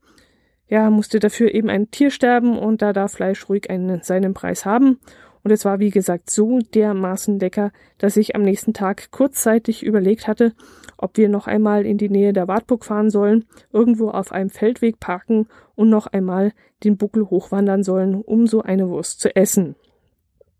ja, 0.69 0.89
musste 0.89 1.19
dafür 1.19 1.55
eben 1.55 1.69
ein 1.69 1.91
Tier 1.91 2.11
sterben 2.11 2.59
und 2.59 2.81
da 2.81 2.95
darf 2.95 3.13
Fleisch 3.13 3.49
ruhig 3.49 3.69
einen, 3.69 4.03
seinen 4.03 4.33
Preis 4.33 4.65
haben. 4.65 5.01
Und 5.43 5.51
es 5.51 5.65
war 5.65 5.79
wie 5.79 5.91
gesagt 5.91 6.31
so 6.31 6.59
dermaßen 6.59 7.39
lecker, 7.39 7.73
dass 7.99 8.17
ich 8.17 8.35
am 8.35 8.43
nächsten 8.43 8.75
Tag 8.75 9.11
kurzzeitig 9.11 9.83
überlegt 9.83 10.27
hatte, 10.27 10.55
ob 10.97 11.17
wir 11.17 11.29
noch 11.29 11.47
einmal 11.47 11.87
in 11.87 11.99
die 11.99 12.09
Nähe 12.09 12.33
der 12.33 12.49
Wartburg 12.49 12.85
fahren 12.85 13.11
sollen, 13.11 13.45
irgendwo 13.73 14.11
auf 14.11 14.33
einem 14.33 14.51
Feldweg 14.51 15.01
parken 15.01 15.47
und 15.75 15.91
noch 15.91 16.07
einmal 16.07 16.53
den 16.85 16.97
Buckel 16.97 17.31
hochwandern 17.31 17.83
sollen, 17.83 18.15
um 18.15 18.47
so 18.47 18.63
eine 18.63 18.89
Wurst 18.89 19.21
zu 19.21 19.35
essen. 19.35 19.77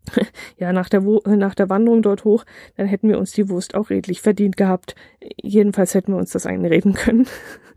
ja, 0.57 0.73
nach 0.73 0.89
der, 0.89 1.01
nach 1.01 1.55
der 1.55 1.69
Wanderung 1.69 2.01
dort 2.01 2.23
hoch, 2.23 2.45
dann 2.77 2.87
hätten 2.87 3.09
wir 3.09 3.19
uns 3.19 3.31
die 3.31 3.49
Wurst 3.49 3.75
auch 3.75 3.89
redlich 3.89 4.21
verdient 4.21 4.57
gehabt. 4.57 4.95
Jedenfalls 5.41 5.93
hätten 5.93 6.13
wir 6.13 6.17
uns 6.17 6.31
das 6.31 6.45
einreden 6.45 6.93
können. 6.93 7.27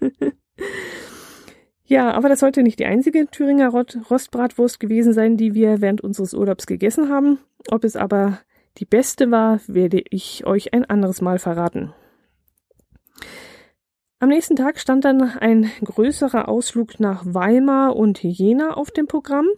ja, 1.84 2.12
aber 2.12 2.28
das 2.28 2.40
sollte 2.40 2.62
nicht 2.62 2.78
die 2.78 2.86
einzige 2.86 3.26
Thüringer 3.26 3.68
Rostbratwurst 3.68 4.80
gewesen 4.80 5.12
sein, 5.12 5.36
die 5.36 5.54
wir 5.54 5.80
während 5.80 6.00
unseres 6.00 6.34
Urlaubs 6.34 6.66
gegessen 6.66 7.08
haben. 7.08 7.38
Ob 7.70 7.84
es 7.84 7.96
aber 7.96 8.38
die 8.78 8.84
beste 8.84 9.30
war, 9.30 9.60
werde 9.66 10.02
ich 10.10 10.46
euch 10.46 10.72
ein 10.72 10.84
anderes 10.84 11.20
Mal 11.20 11.38
verraten. 11.38 11.92
Am 14.18 14.28
nächsten 14.28 14.54
Tag 14.54 14.78
stand 14.78 15.04
dann 15.04 15.20
ein 15.20 15.70
größerer 15.82 16.48
Ausflug 16.48 17.00
nach 17.00 17.24
Weimar 17.26 17.96
und 17.96 18.22
Jena 18.22 18.74
auf 18.74 18.92
dem 18.92 19.08
Programm. 19.08 19.48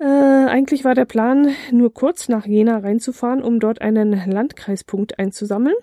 Äh, 0.00 0.04
eigentlich 0.04 0.84
war 0.84 0.94
der 0.94 1.04
Plan, 1.04 1.54
nur 1.70 1.92
kurz 1.92 2.30
nach 2.30 2.46
Jena 2.46 2.78
reinzufahren, 2.78 3.42
um 3.42 3.60
dort 3.60 3.82
einen 3.82 4.12
Landkreispunkt 4.12 5.18
einzusammeln. 5.18 5.74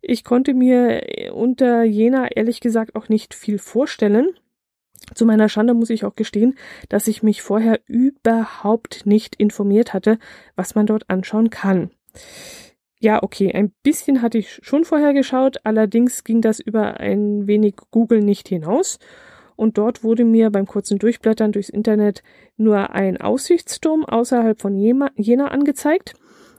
Ich 0.00 0.24
konnte 0.24 0.54
mir 0.54 1.32
unter 1.34 1.82
Jena 1.82 2.28
ehrlich 2.28 2.60
gesagt 2.60 2.94
auch 2.94 3.10
nicht 3.10 3.34
viel 3.34 3.58
vorstellen. 3.58 4.28
Zu 5.14 5.24
meiner 5.26 5.48
Schande 5.48 5.74
muss 5.74 5.90
ich 5.90 6.04
auch 6.04 6.16
gestehen, 6.16 6.56
dass 6.88 7.08
ich 7.08 7.22
mich 7.22 7.42
vorher 7.42 7.80
überhaupt 7.86 9.06
nicht 9.06 9.36
informiert 9.36 9.94
hatte, 9.94 10.18
was 10.56 10.74
man 10.74 10.86
dort 10.86 11.08
anschauen 11.08 11.50
kann. 11.50 11.90
Ja, 13.00 13.22
okay, 13.22 13.52
ein 13.52 13.72
bisschen 13.82 14.22
hatte 14.22 14.38
ich 14.38 14.60
schon 14.62 14.84
vorher 14.84 15.12
geschaut, 15.12 15.58
allerdings 15.62 16.24
ging 16.24 16.40
das 16.40 16.58
über 16.58 16.98
ein 16.98 17.46
wenig 17.46 17.76
Google 17.92 18.20
nicht 18.22 18.48
hinaus 18.48 18.98
und 19.54 19.78
dort 19.78 20.02
wurde 20.02 20.24
mir 20.24 20.50
beim 20.50 20.66
kurzen 20.66 20.98
Durchblättern 20.98 21.52
durchs 21.52 21.68
Internet 21.68 22.22
nur 22.56 22.90
ein 22.90 23.20
Aussichtsturm 23.20 24.04
außerhalb 24.04 24.60
von 24.60 24.74
Jena 24.74 25.48
angezeigt, 25.48 26.14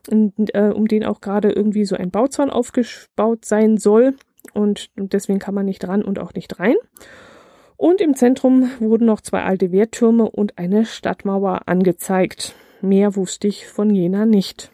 äh, 0.10 0.70
um 0.70 0.88
den 0.88 1.04
auch 1.04 1.20
gerade 1.20 1.52
irgendwie 1.52 1.84
so 1.84 1.96
ein 1.96 2.10
Bauzaun 2.10 2.50
aufgebaut 2.50 3.44
sein 3.44 3.78
soll 3.78 4.16
und, 4.54 4.92
und 4.98 5.12
deswegen 5.12 5.40
kann 5.40 5.54
man 5.54 5.66
nicht 5.66 5.86
ran 5.88 6.04
und 6.04 6.20
auch 6.20 6.34
nicht 6.34 6.60
rein. 6.60 6.76
Und 7.80 8.02
im 8.02 8.14
Zentrum 8.14 8.70
wurden 8.82 9.06
noch 9.06 9.22
zwei 9.22 9.44
alte 9.44 9.72
Wehrtürme 9.72 10.30
und 10.30 10.58
eine 10.58 10.86
Stadtmauer 10.86 11.62
angezeigt. 11.70 12.54
Mehr 12.82 13.16
wusste 13.16 13.48
ich 13.48 13.68
von 13.68 13.90
Jena 13.90 14.26
nicht. 14.26 14.74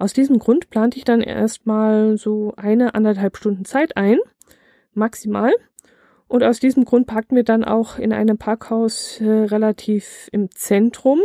Aus 0.00 0.12
diesem 0.12 0.40
Grund 0.40 0.68
plante 0.68 0.98
ich 0.98 1.04
dann 1.04 1.20
erstmal 1.20 2.18
so 2.18 2.54
eine 2.56 2.96
anderthalb 2.96 3.36
Stunden 3.36 3.64
Zeit 3.64 3.96
ein, 3.96 4.18
maximal, 4.94 5.52
und 6.26 6.42
aus 6.42 6.58
diesem 6.58 6.84
Grund 6.84 7.06
parkten 7.06 7.36
wir 7.36 7.44
dann 7.44 7.62
auch 7.62 8.00
in 8.00 8.12
einem 8.12 8.36
Parkhaus 8.36 9.20
äh, 9.20 9.24
relativ 9.24 10.28
im 10.32 10.50
Zentrum, 10.50 11.20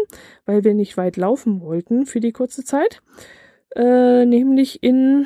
weil 0.45 0.63
wir 0.63 0.75
nicht 0.75 0.95
weit 0.95 1.17
laufen 1.17 1.61
wollten 1.61 2.05
für 2.05 2.19
die 2.19 2.33
kurze 2.33 2.63
Zeit. 2.63 3.01
Äh, 3.75 4.27
nämlich 4.27 4.83
in 4.83 5.25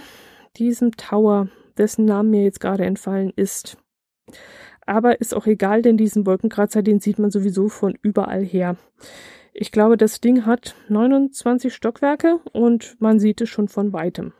diesem 0.55 0.93
Tower, 0.95 1.49
dessen 1.77 2.05
Name 2.05 2.29
mir 2.29 2.43
jetzt 2.43 2.61
gerade 2.61 2.85
entfallen 2.85 3.33
ist. 3.35 3.75
Aber 4.85 5.21
ist 5.21 5.35
auch 5.35 5.45
egal, 5.47 5.81
denn 5.81 5.97
diesen 5.97 6.25
Wolkenkratzer, 6.25 6.81
den 6.81 6.99
sieht 6.99 7.19
man 7.19 7.31
sowieso 7.31 7.69
von 7.69 7.97
überall 8.01 8.43
her. 8.43 8.75
Ich 9.53 9.71
glaube, 9.71 9.97
das 9.97 10.19
Ding 10.19 10.45
hat 10.45 10.75
29 10.89 11.73
Stockwerke 11.73 12.39
und 12.51 12.95
man 12.99 13.19
sieht 13.19 13.41
es 13.41 13.49
schon 13.49 13.67
von 13.67 13.93
weitem. 13.93 14.33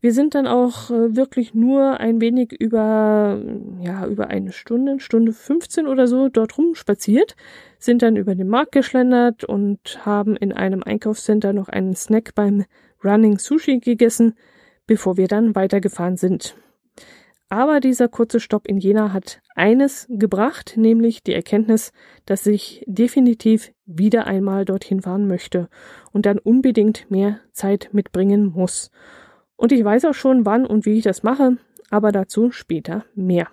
Wir 0.00 0.12
sind 0.12 0.36
dann 0.36 0.46
auch 0.46 0.90
äh, 0.90 1.16
wirklich 1.16 1.54
nur 1.54 1.98
ein 1.98 2.20
wenig 2.20 2.52
über, 2.52 3.42
ja, 3.80 4.06
über 4.06 4.28
eine 4.28 4.52
Stunde, 4.52 5.00
Stunde 5.00 5.32
15 5.32 5.88
oder 5.88 6.06
so 6.06 6.28
dort 6.28 6.56
rum 6.56 6.76
spaziert, 6.76 7.34
sind 7.80 8.02
dann 8.02 8.14
über 8.14 8.36
den 8.36 8.48
Markt 8.48 8.72
geschlendert 8.72 9.42
und 9.42 10.06
haben 10.06 10.36
in 10.36 10.52
einem 10.52 10.84
Einkaufscenter 10.84 11.52
noch 11.52 11.68
einen 11.68 11.96
Snack 11.96 12.36
beim 12.36 12.64
Running 13.02 13.38
Sushi 13.38 13.78
gegessen, 13.78 14.34
bevor 14.86 15.16
wir 15.16 15.26
dann 15.26 15.56
weitergefahren 15.56 16.16
sind. 16.16 16.56
Aber 17.50 17.80
dieser 17.80 18.08
kurze 18.08 18.40
Stopp 18.40 18.66
in 18.66 18.76
Jena 18.76 19.12
hat 19.12 19.40
eines 19.54 20.06
gebracht, 20.10 20.74
nämlich 20.76 21.22
die 21.22 21.32
Erkenntnis, 21.32 21.92
dass 22.26 22.46
ich 22.46 22.84
definitiv 22.86 23.72
wieder 23.86 24.26
einmal 24.26 24.66
dorthin 24.66 25.00
fahren 25.00 25.26
möchte 25.26 25.68
und 26.12 26.26
dann 26.26 26.38
unbedingt 26.38 27.10
mehr 27.10 27.40
Zeit 27.52 27.88
mitbringen 27.92 28.52
muss. 28.54 28.90
Und 29.56 29.72
ich 29.72 29.82
weiß 29.82 30.04
auch 30.04 30.14
schon, 30.14 30.44
wann 30.44 30.66
und 30.66 30.84
wie 30.84 30.98
ich 30.98 31.04
das 31.04 31.22
mache, 31.22 31.56
aber 31.90 32.12
dazu 32.12 32.50
später 32.50 33.04
mehr. 33.14 33.48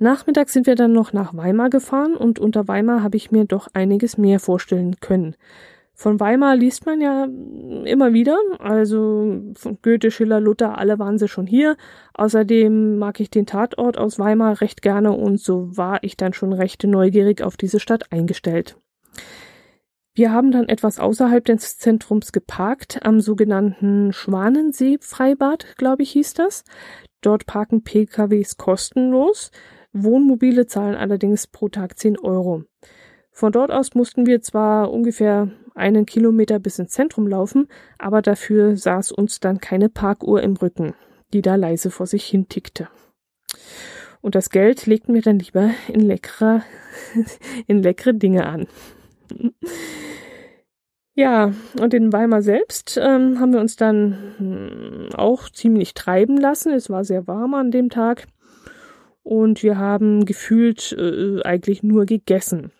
Nachmittags 0.00 0.52
sind 0.52 0.66
wir 0.66 0.74
dann 0.74 0.92
noch 0.92 1.12
nach 1.12 1.36
Weimar 1.36 1.70
gefahren 1.70 2.16
und 2.16 2.40
unter 2.40 2.66
Weimar 2.66 3.04
habe 3.04 3.16
ich 3.16 3.30
mir 3.30 3.44
doch 3.44 3.68
einiges 3.72 4.18
mehr 4.18 4.40
vorstellen 4.40 4.96
können. 4.98 5.36
Von 6.02 6.18
Weimar 6.18 6.56
liest 6.56 6.84
man 6.84 7.00
ja 7.00 7.28
immer 7.84 8.12
wieder, 8.12 8.36
also 8.58 9.40
von 9.54 9.78
Goethe, 9.82 10.10
Schiller, 10.10 10.40
Luther, 10.40 10.76
alle 10.76 10.98
waren 10.98 11.16
sie 11.16 11.28
schon 11.28 11.46
hier. 11.46 11.76
Außerdem 12.14 12.98
mag 12.98 13.20
ich 13.20 13.30
den 13.30 13.46
Tatort 13.46 13.98
aus 13.98 14.18
Weimar 14.18 14.60
recht 14.60 14.82
gerne 14.82 15.12
und 15.12 15.38
so 15.38 15.76
war 15.76 16.02
ich 16.02 16.16
dann 16.16 16.32
schon 16.32 16.52
recht 16.52 16.82
neugierig 16.82 17.40
auf 17.40 17.56
diese 17.56 17.78
Stadt 17.78 18.10
eingestellt. 18.10 18.76
Wir 20.12 20.32
haben 20.32 20.50
dann 20.50 20.68
etwas 20.68 20.98
außerhalb 20.98 21.44
des 21.44 21.78
Zentrums 21.78 22.32
geparkt, 22.32 22.98
am 23.04 23.20
sogenannten 23.20 24.12
Schwanensee-Freibad, 24.12 25.76
glaube 25.76 26.02
ich, 26.02 26.10
hieß 26.10 26.34
das. 26.34 26.64
Dort 27.20 27.46
parken 27.46 27.84
PKWs 27.84 28.56
kostenlos. 28.56 29.52
Wohnmobile 29.92 30.66
zahlen 30.66 30.96
allerdings 30.96 31.46
pro 31.46 31.68
Tag 31.68 31.96
10 31.96 32.18
Euro. 32.18 32.64
Von 33.32 33.50
dort 33.50 33.70
aus 33.70 33.94
mussten 33.94 34.26
wir 34.26 34.42
zwar 34.42 34.92
ungefähr 34.92 35.50
einen 35.74 36.04
Kilometer 36.04 36.58
bis 36.58 36.78
ins 36.78 36.92
Zentrum 36.92 37.26
laufen, 37.26 37.66
aber 37.98 38.20
dafür 38.20 38.76
saß 38.76 39.10
uns 39.10 39.40
dann 39.40 39.58
keine 39.58 39.88
Parkuhr 39.88 40.42
im 40.42 40.54
Rücken, 40.54 40.94
die 41.32 41.40
da 41.40 41.54
leise 41.54 41.90
vor 41.90 42.06
sich 42.06 42.24
hin 42.26 42.48
tickte. 42.48 42.88
Und 44.20 44.34
das 44.34 44.50
Geld 44.50 44.86
legten 44.86 45.14
wir 45.14 45.22
dann 45.22 45.38
lieber 45.38 45.70
in 45.88 46.00
leckere, 46.00 46.62
in 47.66 47.82
leckere 47.82 48.12
Dinge 48.12 48.46
an. 48.46 48.66
Ja, 51.14 51.52
und 51.80 51.94
in 51.94 52.12
Weimar 52.12 52.42
selbst 52.42 52.98
ähm, 53.02 53.40
haben 53.40 53.52
wir 53.52 53.60
uns 53.60 53.76
dann 53.76 54.34
hm, 54.38 55.08
auch 55.14 55.48
ziemlich 55.48 55.94
treiben 55.94 56.36
lassen. 56.36 56.72
Es 56.72 56.90
war 56.90 57.04
sehr 57.04 57.26
warm 57.26 57.54
an 57.54 57.70
dem 57.70 57.90
Tag. 57.90 58.26
und 59.22 59.62
wir 59.62 59.78
haben 59.78 60.24
gefühlt 60.26 60.92
äh, 60.98 61.42
eigentlich 61.42 61.82
nur 61.82 62.06
gegessen. 62.06 62.72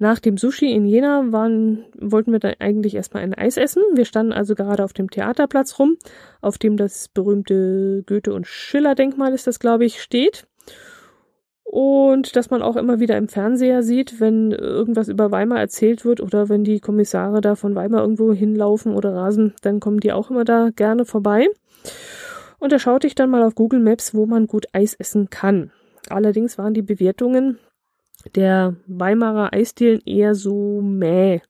Nach 0.00 0.20
dem 0.20 0.36
Sushi 0.36 0.72
in 0.72 0.86
Jena 0.86 1.32
waren, 1.32 1.84
wollten 1.98 2.30
wir 2.30 2.38
dann 2.38 2.54
eigentlich 2.60 2.94
erstmal 2.94 3.24
ein 3.24 3.34
Eis 3.34 3.56
essen. 3.56 3.82
Wir 3.94 4.04
standen 4.04 4.32
also 4.32 4.54
gerade 4.54 4.84
auf 4.84 4.92
dem 4.92 5.10
Theaterplatz 5.10 5.78
rum, 5.78 5.96
auf 6.40 6.56
dem 6.56 6.76
das 6.76 7.08
berühmte 7.08 8.04
Goethe- 8.06 8.32
und 8.32 8.46
Schiller-Denkmal 8.46 9.34
ist 9.34 9.48
das, 9.48 9.58
glaube 9.58 9.84
ich, 9.84 10.00
steht. 10.00 10.46
Und 11.64 12.34
dass 12.34 12.48
man 12.48 12.62
auch 12.62 12.76
immer 12.76 12.98
wieder 12.98 13.18
im 13.18 13.28
Fernseher 13.28 13.82
sieht, 13.82 14.20
wenn 14.20 14.52
irgendwas 14.52 15.08
über 15.08 15.30
Weimar 15.30 15.58
erzählt 15.58 16.04
wird 16.04 16.20
oder 16.20 16.48
wenn 16.48 16.64
die 16.64 16.80
Kommissare 16.80 17.40
da 17.40 17.56
von 17.56 17.74
Weimar 17.74 18.00
irgendwo 18.00 18.32
hinlaufen 18.32 18.94
oder 18.94 19.14
rasen, 19.14 19.52
dann 19.62 19.78
kommen 19.78 20.00
die 20.00 20.12
auch 20.12 20.30
immer 20.30 20.44
da 20.44 20.70
gerne 20.74 21.04
vorbei. 21.04 21.48
Und 22.58 22.72
da 22.72 22.78
schaute 22.78 23.06
ich 23.06 23.14
dann 23.14 23.28
mal 23.30 23.42
auf 23.42 23.54
Google 23.54 23.80
Maps, 23.80 24.14
wo 24.14 24.24
man 24.24 24.46
gut 24.46 24.66
Eis 24.72 24.94
essen 24.94 25.28
kann. 25.28 25.70
Allerdings 26.08 26.56
waren 26.56 26.72
die 26.72 26.82
Bewertungen 26.82 27.58
der 28.34 28.76
Weimarer 28.86 29.52
Eisdielen 29.52 30.00
eher 30.04 30.34
so 30.34 30.80
mäh. 30.80 31.40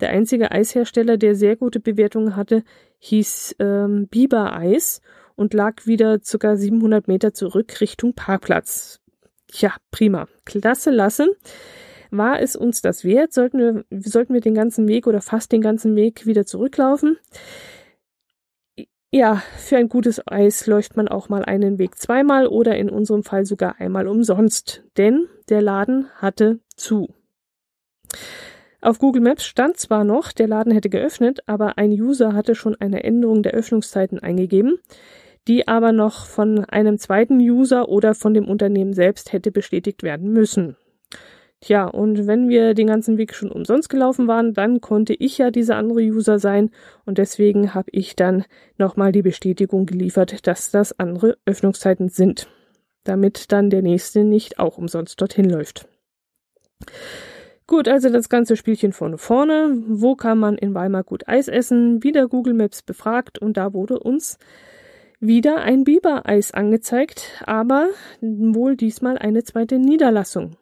Der 0.00 0.10
einzige 0.10 0.52
Eishersteller, 0.52 1.16
der 1.16 1.34
sehr 1.34 1.56
gute 1.56 1.80
Bewertungen 1.80 2.36
hatte, 2.36 2.62
hieß 2.98 3.56
ähm, 3.58 4.06
Biber 4.08 4.56
Eis 4.56 5.00
und 5.34 5.54
lag 5.54 5.86
wieder 5.86 6.18
ca. 6.18 6.56
700 6.56 7.08
Meter 7.08 7.32
zurück 7.32 7.80
Richtung 7.80 8.14
Parkplatz. 8.14 9.00
Ja, 9.52 9.74
prima. 9.90 10.28
Klasse 10.44 10.90
lassen. 10.90 11.28
War 12.10 12.40
es 12.40 12.56
uns 12.56 12.80
das 12.80 13.04
wert? 13.04 13.32
Sollten 13.32 13.58
wir, 13.58 13.84
sollten 14.00 14.34
wir 14.34 14.40
den 14.40 14.54
ganzen 14.54 14.88
Weg 14.88 15.06
oder 15.06 15.20
fast 15.20 15.52
den 15.52 15.60
ganzen 15.60 15.94
Weg 15.94 16.26
wieder 16.26 16.46
zurücklaufen? 16.46 17.18
Ja, 19.10 19.42
für 19.56 19.78
ein 19.78 19.88
gutes 19.88 20.20
Eis 20.26 20.66
läuft 20.66 20.96
man 20.98 21.08
auch 21.08 21.30
mal 21.30 21.42
einen 21.42 21.78
Weg 21.78 21.96
zweimal 21.96 22.46
oder 22.46 22.76
in 22.76 22.90
unserem 22.90 23.22
Fall 23.22 23.46
sogar 23.46 23.80
einmal 23.80 24.06
umsonst, 24.06 24.84
denn 24.98 25.28
der 25.48 25.62
Laden 25.62 26.08
hatte 26.16 26.60
zu. 26.76 27.08
Auf 28.82 28.98
Google 28.98 29.22
Maps 29.22 29.46
stand 29.46 29.78
zwar 29.78 30.04
noch, 30.04 30.30
der 30.30 30.46
Laden 30.46 30.72
hätte 30.72 30.90
geöffnet, 30.90 31.40
aber 31.46 31.78
ein 31.78 31.90
User 31.90 32.34
hatte 32.34 32.54
schon 32.54 32.76
eine 32.76 33.02
Änderung 33.02 33.42
der 33.42 33.52
Öffnungszeiten 33.52 34.18
eingegeben, 34.18 34.78
die 35.48 35.66
aber 35.66 35.92
noch 35.92 36.26
von 36.26 36.66
einem 36.66 36.98
zweiten 36.98 37.38
User 37.38 37.88
oder 37.88 38.14
von 38.14 38.34
dem 38.34 38.46
Unternehmen 38.46 38.92
selbst 38.92 39.32
hätte 39.32 39.50
bestätigt 39.50 40.02
werden 40.02 40.32
müssen. 40.32 40.76
Tja, 41.60 41.86
und 41.86 42.28
wenn 42.28 42.48
wir 42.48 42.74
den 42.74 42.86
ganzen 42.86 43.18
Weg 43.18 43.34
schon 43.34 43.50
umsonst 43.50 43.88
gelaufen 43.88 44.28
waren, 44.28 44.54
dann 44.54 44.80
konnte 44.80 45.12
ich 45.14 45.38
ja 45.38 45.50
dieser 45.50 45.76
andere 45.76 46.00
User 46.02 46.38
sein 46.38 46.70
und 47.04 47.18
deswegen 47.18 47.74
habe 47.74 47.90
ich 47.90 48.14
dann 48.14 48.44
nochmal 48.76 49.10
die 49.10 49.22
Bestätigung 49.22 49.84
geliefert, 49.84 50.46
dass 50.46 50.70
das 50.70 50.96
andere 51.00 51.36
Öffnungszeiten 51.46 52.10
sind, 52.10 52.48
damit 53.02 53.50
dann 53.50 53.70
der 53.70 53.82
nächste 53.82 54.22
nicht 54.22 54.60
auch 54.60 54.78
umsonst 54.78 55.20
dorthin 55.20 55.50
läuft. 55.50 55.88
Gut, 57.66 57.88
also 57.88 58.08
das 58.08 58.28
ganze 58.28 58.56
Spielchen 58.56 58.92
von 58.92 59.18
vorne. 59.18 59.82
Wo 59.88 60.14
kann 60.14 60.38
man 60.38 60.56
in 60.56 60.74
Weimar 60.74 61.02
gut 61.02 61.26
Eis 61.28 61.48
essen? 61.48 62.04
Wieder 62.04 62.28
Google 62.28 62.54
Maps 62.54 62.82
befragt 62.82 63.40
und 63.40 63.56
da 63.56 63.74
wurde 63.74 63.98
uns 63.98 64.38
wieder 65.20 65.58
ein 65.58 65.82
Biber-Eis 65.82 66.52
angezeigt, 66.52 67.42
aber 67.44 67.88
wohl 68.20 68.76
diesmal 68.76 69.18
eine 69.18 69.42
zweite 69.42 69.80
Niederlassung. 69.80 70.56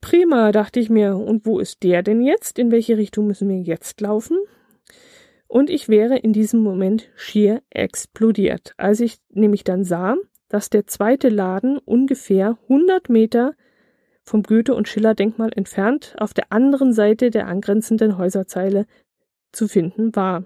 Prima, 0.00 0.50
dachte 0.52 0.80
ich 0.80 0.90
mir. 0.90 1.16
Und 1.16 1.46
wo 1.46 1.58
ist 1.58 1.82
der 1.82 2.02
denn 2.02 2.22
jetzt? 2.22 2.58
In 2.58 2.70
welche 2.70 2.96
Richtung 2.96 3.26
müssen 3.26 3.48
wir 3.48 3.60
jetzt 3.60 4.00
laufen? 4.00 4.38
Und 5.46 5.68
ich 5.68 5.88
wäre 5.88 6.16
in 6.16 6.32
diesem 6.32 6.62
Moment 6.62 7.08
schier 7.16 7.62
explodiert, 7.70 8.74
als 8.76 9.00
ich 9.00 9.18
nämlich 9.30 9.64
dann 9.64 9.84
sah, 9.84 10.16
dass 10.48 10.70
der 10.70 10.86
zweite 10.86 11.28
Laden 11.28 11.78
ungefähr 11.78 12.56
100 12.68 13.08
Meter 13.08 13.54
vom 14.22 14.42
Goethe- 14.42 14.74
und 14.74 14.88
Schiller-Denkmal 14.88 15.50
entfernt 15.54 16.14
auf 16.18 16.34
der 16.34 16.52
anderen 16.52 16.92
Seite 16.92 17.30
der 17.30 17.48
angrenzenden 17.48 18.16
Häuserzeile 18.16 18.86
zu 19.52 19.66
finden 19.66 20.14
war. 20.14 20.44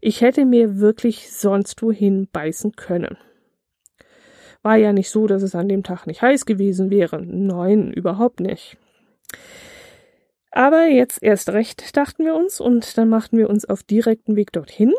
Ich 0.00 0.20
hätte 0.20 0.44
mir 0.44 0.78
wirklich 0.78 1.30
sonst 1.30 1.82
wohin 1.82 2.28
beißen 2.32 2.72
können. 2.76 3.18
War 4.68 4.76
ja 4.76 4.92
nicht 4.92 5.08
so, 5.08 5.26
dass 5.26 5.42
es 5.42 5.54
an 5.54 5.66
dem 5.66 5.82
Tag 5.82 6.06
nicht 6.06 6.20
heiß 6.20 6.44
gewesen 6.44 6.90
wäre. 6.90 7.22
Nein, 7.24 7.90
überhaupt 7.90 8.38
nicht. 8.38 8.76
Aber 10.50 10.88
jetzt 10.88 11.22
erst 11.22 11.48
recht, 11.48 11.96
dachten 11.96 12.26
wir 12.26 12.34
uns, 12.34 12.60
und 12.60 12.98
dann 12.98 13.08
machten 13.08 13.38
wir 13.38 13.48
uns 13.48 13.64
auf 13.64 13.82
direkten 13.82 14.36
Weg 14.36 14.52
dorthin. 14.52 14.92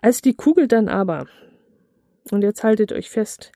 Als 0.00 0.22
die 0.22 0.34
Kugel 0.34 0.68
dann 0.68 0.88
aber, 0.88 1.26
und 2.30 2.42
jetzt 2.42 2.62
haltet 2.62 2.92
euch 2.92 3.10
fest, 3.10 3.50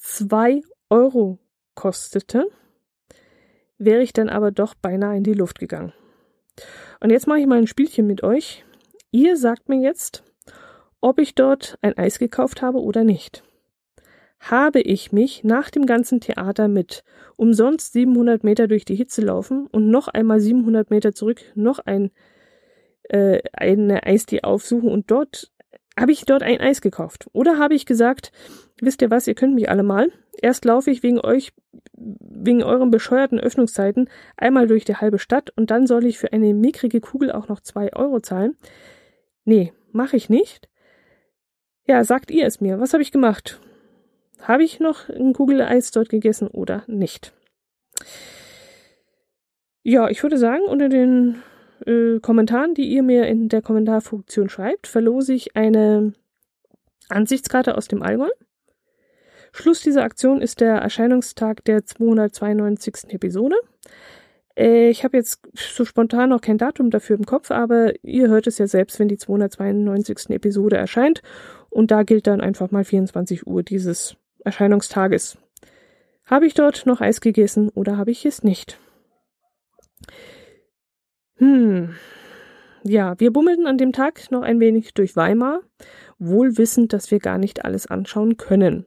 zwei 0.00 0.62
Euro 0.90 1.38
kostete, 1.76 2.48
wäre 3.78 4.02
ich 4.02 4.12
dann 4.12 4.28
aber 4.28 4.50
doch 4.50 4.74
beinahe 4.74 5.16
in 5.16 5.22
die 5.22 5.34
Luft 5.34 5.60
gegangen. 5.60 5.92
Und 6.98 7.10
jetzt 7.10 7.28
mache 7.28 7.38
ich 7.38 7.46
mal 7.46 7.58
ein 7.58 7.68
Spielchen 7.68 8.08
mit 8.08 8.24
euch. 8.24 8.64
Ihr 9.12 9.36
sagt 9.36 9.68
mir 9.68 9.80
jetzt, 9.80 10.24
ob 11.00 11.20
ich 11.20 11.36
dort 11.36 11.78
ein 11.82 11.96
Eis 11.96 12.18
gekauft 12.18 12.62
habe 12.62 12.80
oder 12.80 13.04
nicht 13.04 13.44
habe 14.50 14.80
ich 14.80 15.12
mich 15.12 15.44
nach 15.44 15.70
dem 15.70 15.86
ganzen 15.86 16.20
Theater 16.20 16.68
mit 16.68 17.04
umsonst 17.36 17.92
700 17.92 18.44
Meter 18.44 18.68
durch 18.68 18.84
die 18.84 18.94
Hitze 18.94 19.22
laufen 19.22 19.66
und 19.66 19.90
noch 19.90 20.08
einmal 20.08 20.40
700 20.40 20.90
Meter 20.90 21.14
zurück 21.14 21.40
noch 21.54 21.78
ein 21.78 22.10
äh, 23.08 23.42
eine 23.52 24.04
Eisdee 24.04 24.42
aufsuchen 24.42 24.90
und 24.90 25.10
dort 25.10 25.50
habe 25.98 26.12
ich 26.12 26.24
dort 26.24 26.42
ein 26.42 26.60
Eis 26.60 26.80
gekauft. 26.80 27.28
Oder 27.32 27.58
habe 27.58 27.74
ich 27.74 27.86
gesagt, 27.86 28.32
wisst 28.80 29.02
ihr 29.02 29.10
was, 29.10 29.26
ihr 29.26 29.34
könnt 29.34 29.54
mich 29.54 29.70
alle 29.70 29.82
mal. 29.82 30.10
Erst 30.40 30.64
laufe 30.64 30.90
ich 30.90 31.02
wegen 31.02 31.20
euch, 31.20 31.52
wegen 31.92 32.62
euren 32.62 32.90
bescheuerten 32.90 33.38
Öffnungszeiten 33.38 34.08
einmal 34.36 34.66
durch 34.66 34.84
die 34.84 34.96
halbe 34.96 35.18
Stadt 35.18 35.52
und 35.56 35.70
dann 35.70 35.86
soll 35.86 36.04
ich 36.04 36.18
für 36.18 36.32
eine 36.32 36.52
mickrige 36.54 37.00
Kugel 37.00 37.30
auch 37.30 37.48
noch 37.48 37.60
zwei 37.60 37.92
Euro 37.94 38.20
zahlen. 38.20 38.56
Nee, 39.44 39.72
mache 39.92 40.16
ich 40.16 40.28
nicht. 40.28 40.68
Ja, 41.86 42.02
sagt 42.02 42.30
ihr 42.30 42.46
es 42.46 42.60
mir. 42.60 42.80
Was 42.80 42.92
habe 42.92 43.02
ich 43.02 43.12
gemacht? 43.12 43.60
Habe 44.40 44.64
ich 44.64 44.80
noch 44.80 45.08
ein 45.08 45.32
Kugeleis 45.32 45.90
dort 45.90 46.08
gegessen 46.08 46.48
oder 46.48 46.84
nicht? 46.86 47.32
Ja, 49.82 50.08
ich 50.08 50.22
würde 50.22 50.38
sagen, 50.38 50.62
unter 50.64 50.88
den 50.88 51.42
äh, 51.86 52.18
Kommentaren, 52.20 52.74
die 52.74 52.88
ihr 52.88 53.02
mir 53.02 53.26
in 53.26 53.48
der 53.48 53.62
Kommentarfunktion 53.62 54.48
schreibt, 54.48 54.86
verlose 54.86 55.34
ich 55.34 55.56
eine 55.56 56.14
Ansichtskarte 57.08 57.76
aus 57.76 57.88
dem 57.88 58.02
Allgäu. 58.02 58.28
Schluss 59.52 59.82
dieser 59.82 60.02
Aktion 60.02 60.40
ist 60.40 60.60
der 60.60 60.76
Erscheinungstag 60.76 61.64
der 61.64 61.84
292. 61.84 63.12
Episode. 63.12 63.56
Äh, 64.56 64.88
ich 64.88 65.04
habe 65.04 65.16
jetzt 65.16 65.40
so 65.54 65.84
spontan 65.84 66.30
noch 66.30 66.40
kein 66.40 66.58
Datum 66.58 66.90
dafür 66.90 67.16
im 67.16 67.26
Kopf, 67.26 67.50
aber 67.50 67.92
ihr 68.02 68.28
hört 68.28 68.46
es 68.46 68.58
ja 68.58 68.66
selbst, 68.66 68.98
wenn 68.98 69.08
die 69.08 69.18
292. 69.18 70.30
Episode 70.30 70.76
erscheint. 70.76 71.22
Und 71.70 71.90
da 71.90 72.02
gilt 72.02 72.26
dann 72.26 72.40
einfach 72.40 72.70
mal 72.70 72.84
24 72.84 73.46
Uhr 73.46 73.62
dieses 73.62 74.16
Erscheinungstages. 74.44 75.38
Habe 76.26 76.46
ich 76.46 76.54
dort 76.54 76.86
noch 76.86 77.00
Eis 77.00 77.20
gegessen 77.20 77.68
oder 77.70 77.96
habe 77.96 78.10
ich 78.10 78.24
es 78.24 78.42
nicht? 78.42 78.78
Hm. 81.36 81.94
Ja, 82.82 83.18
wir 83.18 83.32
bummelten 83.32 83.66
an 83.66 83.78
dem 83.78 83.92
Tag 83.92 84.30
noch 84.30 84.42
ein 84.42 84.60
wenig 84.60 84.94
durch 84.94 85.16
Weimar, 85.16 85.60
wohl 86.18 86.58
wissend, 86.58 86.92
dass 86.92 87.10
wir 87.10 87.18
gar 87.18 87.38
nicht 87.38 87.64
alles 87.64 87.86
anschauen 87.86 88.36
können. 88.36 88.86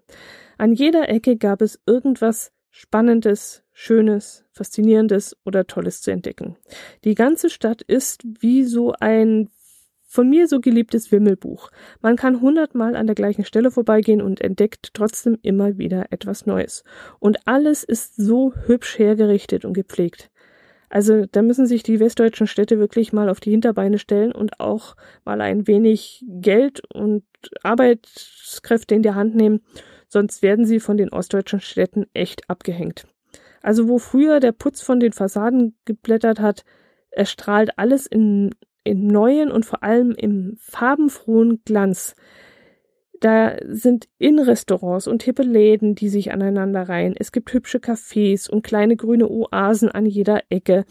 An 0.58 0.74
jeder 0.74 1.10
Ecke 1.10 1.36
gab 1.38 1.62
es 1.62 1.80
irgendwas 1.86 2.52
Spannendes, 2.70 3.64
Schönes, 3.74 4.46
Faszinierendes 4.52 5.36
oder 5.46 5.66
Tolles 5.66 6.02
zu 6.02 6.12
entdecken. 6.12 6.58
Die 7.04 7.16
ganze 7.16 7.50
Stadt 7.50 7.82
ist 7.82 8.24
wie 8.40 8.64
so 8.64 8.94
ein 9.00 9.50
von 10.08 10.30
mir 10.30 10.48
so 10.48 10.60
geliebtes 10.60 11.12
Wimmelbuch. 11.12 11.70
Man 12.02 12.16
kann 12.16 12.42
hundertmal 12.42 12.96
an 12.96 13.06
der 13.06 13.16
gleichen 13.16 13.46
Stelle 13.46 13.70
vorbeigehen 13.70 14.22
und 14.22 14.42
entdeckt 14.42 14.92
trotzdem 14.94 15.38
immer 15.44 15.78
wieder 15.78 16.06
etwas 16.12 16.46
Neues. 16.46 16.84
Und 17.20 17.40
alles 17.46 17.84
ist 17.84 18.16
so 18.16 18.54
hübsch 18.66 18.98
hergerichtet 18.98 19.66
und 19.66 19.74
gepflegt. 19.74 20.32
Also 20.90 21.26
da 21.26 21.42
müssen 21.42 21.68
sich 21.68 21.84
die 21.84 22.00
westdeutschen 22.00 22.48
Städte 22.48 22.80
wirklich 22.80 23.12
mal 23.12 23.30
auf 23.30 23.42
die 23.42 23.52
Hinterbeine 23.52 24.00
stellen 24.00 24.32
und 24.32 24.60
auch 24.62 24.96
mal 25.26 25.42
ein 25.42 25.68
wenig 25.68 26.24
Geld 26.28 26.82
und 26.94 27.26
Arbeitskräfte 27.62 28.96
in 28.96 29.04
die 29.04 29.12
Hand 29.12 29.36
nehmen, 29.36 29.62
sonst 30.08 30.42
werden 30.42 30.66
sie 30.66 30.80
von 30.80 30.96
den 30.96 31.10
ostdeutschen 31.10 31.60
Städten 31.60 32.06
echt 32.14 32.50
abgehängt. 32.50 33.06
Also 33.62 33.90
wo 33.90 33.98
früher 33.98 34.40
der 34.40 34.54
Putz 34.54 34.82
von 34.82 35.02
den 35.02 35.12
Fassaden 35.12 35.78
geblättert 35.84 36.40
hat, 36.40 36.64
erstrahlt 37.12 37.78
alles 37.78 38.06
in 38.06 38.52
im 38.88 39.08
neuen 39.08 39.52
und 39.52 39.66
vor 39.66 39.84
allem 39.84 40.12
im 40.12 40.56
farbenfrohen 40.60 41.62
Glanz. 41.66 42.16
Da 43.20 43.58
sind 43.68 44.08
Innenrestaurants 44.20 45.08
und 45.08 45.24
hippe 45.24 45.44
Läden, 45.44 45.96
die 45.96 46.10
sich 46.10 46.32
aneinander 46.32 46.88
reihen. 46.88 47.16
Es 47.18 47.32
gibt 47.32 47.52
hübsche 47.52 47.80
Cafés 47.80 48.50
und 48.50 48.64
kleine 48.64 48.96
grüne 48.96 49.28
Oasen 49.30 49.90
an 49.90 50.06
jeder 50.06 50.42
Ecke. 50.50 50.86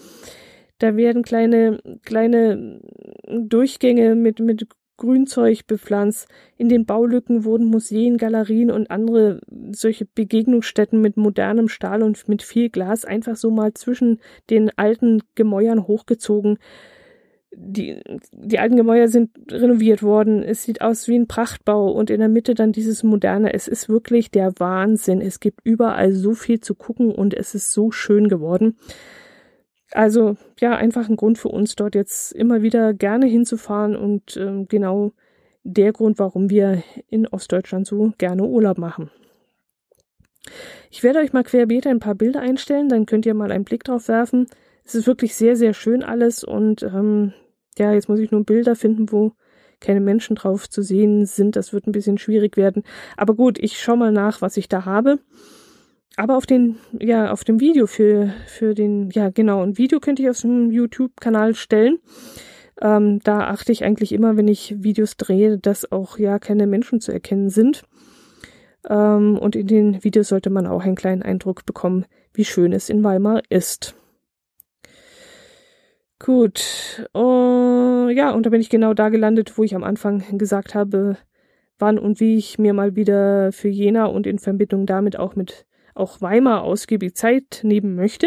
Da 0.78 0.96
werden 0.96 1.22
kleine, 1.22 1.78
kleine 2.04 2.80
Durchgänge 3.28 4.14
mit, 4.14 4.40
mit 4.40 4.66
Grünzeug 4.96 5.66
bepflanzt. 5.66 6.28
In 6.56 6.68
den 6.68 6.86
Baulücken 6.86 7.44
wurden 7.44 7.66
Museen, 7.66 8.16
Galerien 8.16 8.70
und 8.70 8.90
andere 8.90 9.40
solche 9.70 10.06
Begegnungsstätten 10.06 11.00
mit 11.00 11.16
modernem 11.16 11.68
Stahl 11.68 12.02
und 12.02 12.28
mit 12.28 12.42
viel 12.42 12.70
Glas 12.70 13.04
einfach 13.04 13.36
so 13.36 13.50
mal 13.50 13.74
zwischen 13.74 14.20
den 14.50 14.70
alten 14.76 15.22
Gemäuern 15.34 15.86
hochgezogen. 15.86 16.58
Die, 17.52 18.00
die 18.32 18.58
alten 18.58 18.76
Gemäuer 18.76 19.08
sind 19.08 19.30
renoviert 19.50 20.02
worden. 20.02 20.42
Es 20.42 20.64
sieht 20.64 20.82
aus 20.82 21.08
wie 21.08 21.18
ein 21.18 21.26
Prachtbau 21.26 21.90
und 21.90 22.10
in 22.10 22.20
der 22.20 22.28
Mitte 22.28 22.54
dann 22.54 22.72
dieses 22.72 23.02
moderne. 23.02 23.54
Es 23.54 23.66
ist 23.68 23.88
wirklich 23.88 24.30
der 24.30 24.52
Wahnsinn. 24.58 25.20
Es 25.20 25.40
gibt 25.40 25.60
überall 25.64 26.12
so 26.12 26.34
viel 26.34 26.60
zu 26.60 26.74
gucken 26.74 27.14
und 27.14 27.34
es 27.34 27.54
ist 27.54 27.72
so 27.72 27.90
schön 27.90 28.28
geworden. 28.28 28.76
Also 29.92 30.36
ja, 30.60 30.74
einfach 30.74 31.08
ein 31.08 31.16
Grund 31.16 31.38
für 31.38 31.48
uns 31.48 31.76
dort 31.76 31.94
jetzt 31.94 32.32
immer 32.32 32.62
wieder 32.62 32.92
gerne 32.92 33.26
hinzufahren 33.26 33.96
und 33.96 34.36
ähm, 34.36 34.66
genau 34.68 35.12
der 35.62 35.92
Grund, 35.92 36.18
warum 36.18 36.50
wir 36.50 36.82
in 37.08 37.26
Ostdeutschland 37.26 37.86
so 37.86 38.12
gerne 38.18 38.44
Urlaub 38.44 38.78
machen. 38.78 39.10
Ich 40.90 41.02
werde 41.02 41.18
euch 41.18 41.32
mal 41.32 41.42
querbeet 41.42 41.86
ein 41.86 41.98
paar 41.98 42.14
Bilder 42.14 42.40
einstellen, 42.40 42.88
dann 42.88 43.06
könnt 43.06 43.26
ihr 43.26 43.34
mal 43.34 43.50
einen 43.50 43.64
Blick 43.64 43.84
drauf 43.84 44.08
werfen. 44.08 44.46
Es 44.86 44.94
ist 44.94 45.06
wirklich 45.06 45.34
sehr, 45.34 45.56
sehr 45.56 45.74
schön 45.74 46.02
alles 46.02 46.44
und 46.44 46.82
ähm, 46.82 47.32
ja, 47.76 47.92
jetzt 47.92 48.08
muss 48.08 48.20
ich 48.20 48.30
nur 48.30 48.44
Bilder 48.44 48.76
finden, 48.76 49.10
wo 49.10 49.32
keine 49.80 50.00
Menschen 50.00 50.36
drauf 50.36 50.70
zu 50.70 50.80
sehen 50.80 51.26
sind. 51.26 51.56
Das 51.56 51.72
wird 51.72 51.86
ein 51.86 51.92
bisschen 51.92 52.16
schwierig 52.16 52.56
werden. 52.56 52.82
Aber 53.16 53.34
gut, 53.34 53.58
ich 53.58 53.78
schaue 53.78 53.98
mal 53.98 54.12
nach, 54.12 54.40
was 54.40 54.56
ich 54.56 54.68
da 54.68 54.86
habe 54.86 55.18
aber 56.16 56.36
auf 56.36 56.46
den, 56.46 56.76
ja, 56.98 57.30
auf 57.30 57.44
dem 57.44 57.60
Video 57.60 57.86
für, 57.86 58.32
für 58.46 58.74
den, 58.74 59.10
ja, 59.10 59.28
genau, 59.28 59.62
ein 59.62 59.78
Video 59.78 60.00
könnte 60.00 60.22
ich 60.22 60.30
auf 60.30 60.40
dem 60.40 60.70
YouTube-Kanal 60.70 61.54
stellen. 61.54 61.98
Ähm, 62.80 63.20
da 63.22 63.48
achte 63.48 63.72
ich 63.72 63.84
eigentlich 63.84 64.12
immer, 64.12 64.36
wenn 64.36 64.48
ich 64.48 64.82
Videos 64.82 65.16
drehe, 65.16 65.58
dass 65.58 65.90
auch 65.92 66.18
ja 66.18 66.38
keine 66.38 66.66
Menschen 66.66 67.00
zu 67.00 67.12
erkennen 67.12 67.50
sind. 67.50 67.84
Ähm, 68.88 69.38
und 69.38 69.56
in 69.56 69.66
den 69.66 70.04
Videos 70.04 70.28
sollte 70.28 70.50
man 70.50 70.66
auch 70.66 70.84
einen 70.84 70.96
kleinen 70.96 71.22
Eindruck 71.22 71.66
bekommen, 71.66 72.06
wie 72.32 72.44
schön 72.44 72.72
es 72.72 72.88
in 72.88 73.04
Weimar 73.04 73.42
ist. 73.50 73.94
Gut. 76.26 77.08
Uh, 77.16 78.08
ja, 78.08 78.32
und 78.32 78.46
da 78.46 78.50
bin 78.50 78.60
ich 78.60 78.68
genau 78.68 78.94
da 78.94 79.10
gelandet, 79.10 79.56
wo 79.56 79.62
ich 79.62 79.76
am 79.76 79.84
Anfang 79.84 80.24
gesagt 80.38 80.74
habe, 80.74 81.16
wann 81.78 82.00
und 82.00 82.18
wie 82.18 82.34
ich 82.34 82.58
mir 82.58 82.74
mal 82.74 82.96
wieder 82.96 83.52
für 83.52 83.68
Jena 83.68 84.06
und 84.06 84.26
in 84.26 84.40
Verbindung 84.40 84.86
damit 84.86 85.16
auch 85.16 85.36
mit 85.36 85.66
auch 85.94 86.20
Weimar 86.20 86.64
ausgiebig 86.64 87.14
Zeit 87.14 87.60
nehmen 87.62 87.94
möchte. 87.94 88.26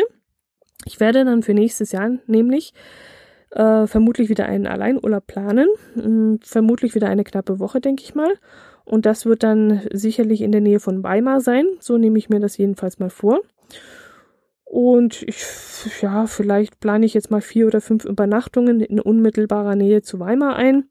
Ich 0.86 1.02
werde 1.02 1.26
dann 1.26 1.44
für 1.44 1.54
nächstes 1.54 1.92
Jahr 1.92 2.12
nämlich 2.26 2.74
äh, 3.52 3.86
vermutlich 3.86 4.30
wieder 4.30 4.46
einen 4.46 4.66
Alleinurlaub 4.66 5.28
planen. 5.28 5.68
Hm, 5.96 6.40
vermutlich 6.42 6.96
wieder 6.96 7.10
eine 7.10 7.26
knappe 7.26 7.60
Woche, 7.60 7.82
denke 7.82 8.04
ich 8.04 8.16
mal. 8.16 8.34
Und 8.86 9.06
das 9.06 9.26
wird 9.26 9.44
dann 9.44 9.82
sicherlich 9.92 10.40
in 10.40 10.54
der 10.54 10.62
Nähe 10.62 10.80
von 10.80 11.04
Weimar 11.04 11.42
sein. 11.42 11.66
So 11.82 11.98
nehme 11.98 12.18
ich 12.18 12.30
mir 12.30 12.40
das 12.40 12.56
jedenfalls 12.56 12.98
mal 12.98 13.10
vor. 13.10 13.42
Und 14.70 15.24
ich, 15.24 15.44
ja, 16.00 16.28
vielleicht 16.28 16.80
plane 16.80 17.04
ich 17.04 17.16
jetzt 17.16 17.32
mal 17.32 17.42
vier 17.42 17.66
oder 17.66 17.82
fünf 17.82 18.06
Übernachtungen 18.06 18.82
in 18.82 19.00
unmittelbarer 19.00 19.76
Nähe 19.76 20.04
zu 20.04 20.20
Weimar 20.20 20.58
ein 20.58 20.88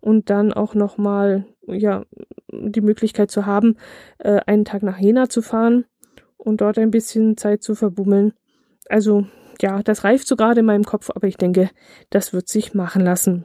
und 0.00 0.30
dann 0.30 0.54
auch 0.54 0.74
nochmal, 0.74 1.44
ja, 1.66 2.06
die 2.50 2.80
Möglichkeit 2.80 3.30
zu 3.30 3.44
haben, 3.44 3.76
äh, 4.16 4.40
einen 4.46 4.64
Tag 4.64 4.82
nach 4.82 4.96
Jena 4.96 5.28
zu 5.28 5.42
fahren 5.42 5.84
und 6.38 6.62
dort 6.62 6.78
ein 6.78 6.90
bisschen 6.90 7.36
Zeit 7.36 7.62
zu 7.62 7.74
verbummeln. 7.74 8.32
Also 8.88 9.26
ja, 9.60 9.82
das 9.82 10.04
reift 10.04 10.26
so 10.26 10.34
gerade 10.34 10.60
in 10.60 10.66
meinem 10.66 10.84
Kopf, 10.84 11.10
aber 11.14 11.26
ich 11.26 11.36
denke, 11.36 11.68
das 12.08 12.32
wird 12.32 12.48
sich 12.48 12.72
machen 12.72 13.04
lassen. 13.04 13.44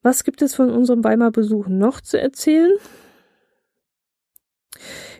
Was 0.00 0.24
gibt 0.24 0.40
es 0.40 0.54
von 0.54 0.70
unserem 0.70 1.04
Weimar 1.04 1.32
Besuch 1.32 1.66
noch 1.68 2.00
zu 2.00 2.18
erzählen? 2.18 2.72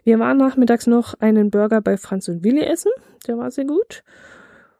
Wir 0.07 0.21
waren 0.21 0.37
nachmittags 0.37 0.87
noch 0.87 1.14
einen 1.14 1.51
Burger 1.51 1.81
bei 1.81 1.97
Franz 1.97 2.29
und 2.29 2.45
Willi 2.45 2.62
essen, 2.62 2.92
der 3.27 3.38
war 3.38 3.51
sehr 3.51 3.64
gut, 3.64 4.05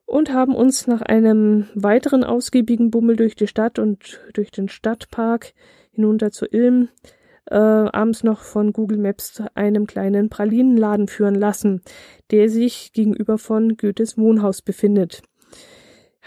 und 0.05 0.33
haben 0.33 0.55
uns 0.55 0.87
nach 0.87 1.03
einem 1.03 1.67
weiteren 1.75 2.23
ausgiebigen 2.23 2.93
Bummel 2.93 3.17
durch 3.17 3.35
die 3.35 3.49
Stadt 3.49 3.81
und 3.81 4.21
durch 4.35 4.53
den 4.53 4.69
Stadtpark 4.69 5.53
hinunter 5.91 6.31
zur 6.31 6.55
Ilm 6.55 6.91
äh, 7.51 7.57
abends 7.57 8.23
noch 8.23 8.43
von 8.43 8.73
Google 8.73 8.99
Maps 8.99 9.43
einem 9.57 9.89
kleinen 9.89 10.29
Pralinenladen 10.29 11.09
führen 11.09 11.35
lassen, 11.35 11.83
der 12.31 12.49
sich 12.49 12.93
gegenüber 12.93 13.37
von 13.37 13.77
Goethes 13.77 14.17
Wohnhaus 14.17 14.63
befindet. 14.63 15.23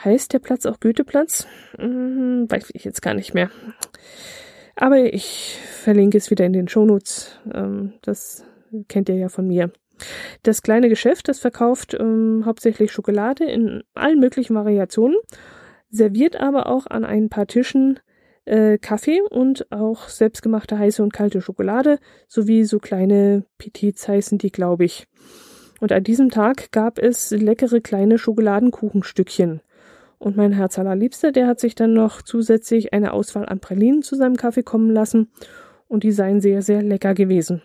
Heißt 0.04 0.34
der 0.34 0.40
Platz 0.40 0.66
auch 0.66 0.82
Goetheplatz? 0.82 1.48
Hm, 1.78 2.52
weiß 2.52 2.72
ich 2.74 2.84
jetzt 2.84 3.02
gar 3.02 3.14
nicht 3.14 3.34
mehr. 3.34 3.50
Aber 4.76 4.98
ich 5.14 5.58
verlinke 5.72 6.18
es 6.18 6.30
wieder 6.30 6.46
in 6.46 6.52
den 6.52 6.68
Shownotes. 6.68 7.40
Ähm, 7.54 7.94
das 8.02 8.44
kennt 8.88 9.10
ihr 9.10 9.16
ja 9.16 9.30
von 9.30 9.48
mir. 9.48 9.72
Das 10.44 10.62
kleine 10.62 10.90
Geschäft, 10.90 11.28
das 11.28 11.40
verkauft 11.40 11.96
ähm, 12.00 12.44
hauptsächlich 12.46 12.92
Schokolade 12.92 13.46
in 13.46 13.84
allen 13.94 14.20
möglichen 14.20 14.56
Variationen, 14.56 15.18
serviert 15.90 16.40
aber 16.40 16.68
auch 16.68 16.88
an 16.88 17.04
ein 17.04 17.30
paar 17.30 17.48
Tischen 17.48 18.00
äh, 18.46 18.78
Kaffee 18.78 19.22
und 19.22 19.72
auch 19.72 20.08
selbstgemachte 20.08 20.78
heiße 20.78 21.04
und 21.04 21.14
kalte 21.14 21.42
Schokolade 21.42 22.00
sowie 22.28 22.64
so 22.64 22.80
kleine 22.80 23.46
Petits 23.58 24.08
heißen 24.08 24.38
die, 24.38 24.52
glaube 24.52 24.86
ich. 24.86 25.08
Und 25.80 25.92
an 25.92 26.04
diesem 26.04 26.30
Tag 26.30 26.72
gab 26.72 27.00
es 27.00 27.32
leckere 27.32 27.80
kleine 27.80 28.18
Schokoladenkuchenstückchen. 28.18 29.62
Und 30.18 30.36
mein 30.36 30.52
Herz 30.52 30.78
allerliebster, 30.78 31.32
der 31.32 31.48
hat 31.48 31.62
sich 31.62 31.76
dann 31.76 31.94
noch 31.94 32.22
zusätzlich 32.22 32.92
eine 32.92 33.14
Auswahl 33.14 33.46
an 33.46 33.62
Pralinen 33.62 34.02
zu 34.02 34.16
seinem 34.16 34.36
Kaffee 34.36 34.64
kommen 34.64 34.92
lassen 34.92 35.32
und 35.88 36.04
die 36.04 36.12
seien 36.12 36.42
sehr, 36.42 36.62
sehr 36.62 36.82
lecker 36.82 37.14
gewesen. 37.14 37.62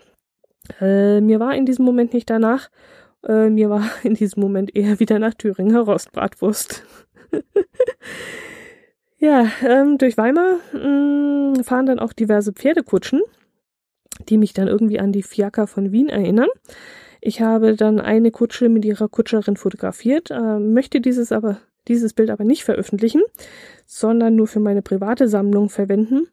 Äh, 0.81 1.21
mir 1.21 1.41
war 1.41 1.55
in 1.55 1.67
diesem 1.67 1.85
Moment 1.85 2.13
nicht 2.15 2.31
danach, 2.31 2.71
äh, 3.27 3.49
mir 3.51 3.71
war 3.71 3.83
in 4.03 4.15
diesem 4.15 4.43
Moment 4.43 4.75
eher 4.75 5.01
wieder 5.01 5.19
nach 5.19 5.35
Thüringer 5.35 5.81
Rostbratwurst. 5.81 6.85
Ja, 9.25 9.47
ähm, 9.67 9.97
durch 9.97 10.19
Weimar 10.19 10.59
mh, 10.75 11.57
mm, 11.57 11.65
fahren 11.65 11.87
dann 11.87 11.99
auch 11.99 12.13
diverse 12.13 12.53
Pferdekutschen, 12.53 13.23
die 14.29 14.37
mich 14.37 14.53
dann 14.53 14.69
irgendwie 14.69 15.01
an 15.01 15.13
die 15.13 15.23
Fiaker 15.23 15.67
von 15.67 15.93
Wien 15.93 16.11
erinnern. 16.11 16.51
Ich 17.23 17.41
habe 17.41 17.75
dann 17.75 18.01
eine 18.01 18.31
Kutsche 18.31 18.69
mit 18.69 18.85
ihrer 18.85 19.09
Kutscherin 19.09 19.57
fotografiert, 19.57 20.31
äh, 20.31 20.59
möchte 20.59 21.01
dieses 21.01 21.33
aber 21.33 21.57
dieses 21.89 22.13
Bild 22.13 22.29
aber 22.29 22.45
nicht 22.45 22.65
veröffentlichen, 22.65 23.23
sondern 23.87 24.37
nur 24.37 24.47
für 24.47 24.61
meine 24.61 24.83
private 24.83 25.27
Sammlung 25.27 25.71
verwenden. 25.71 26.29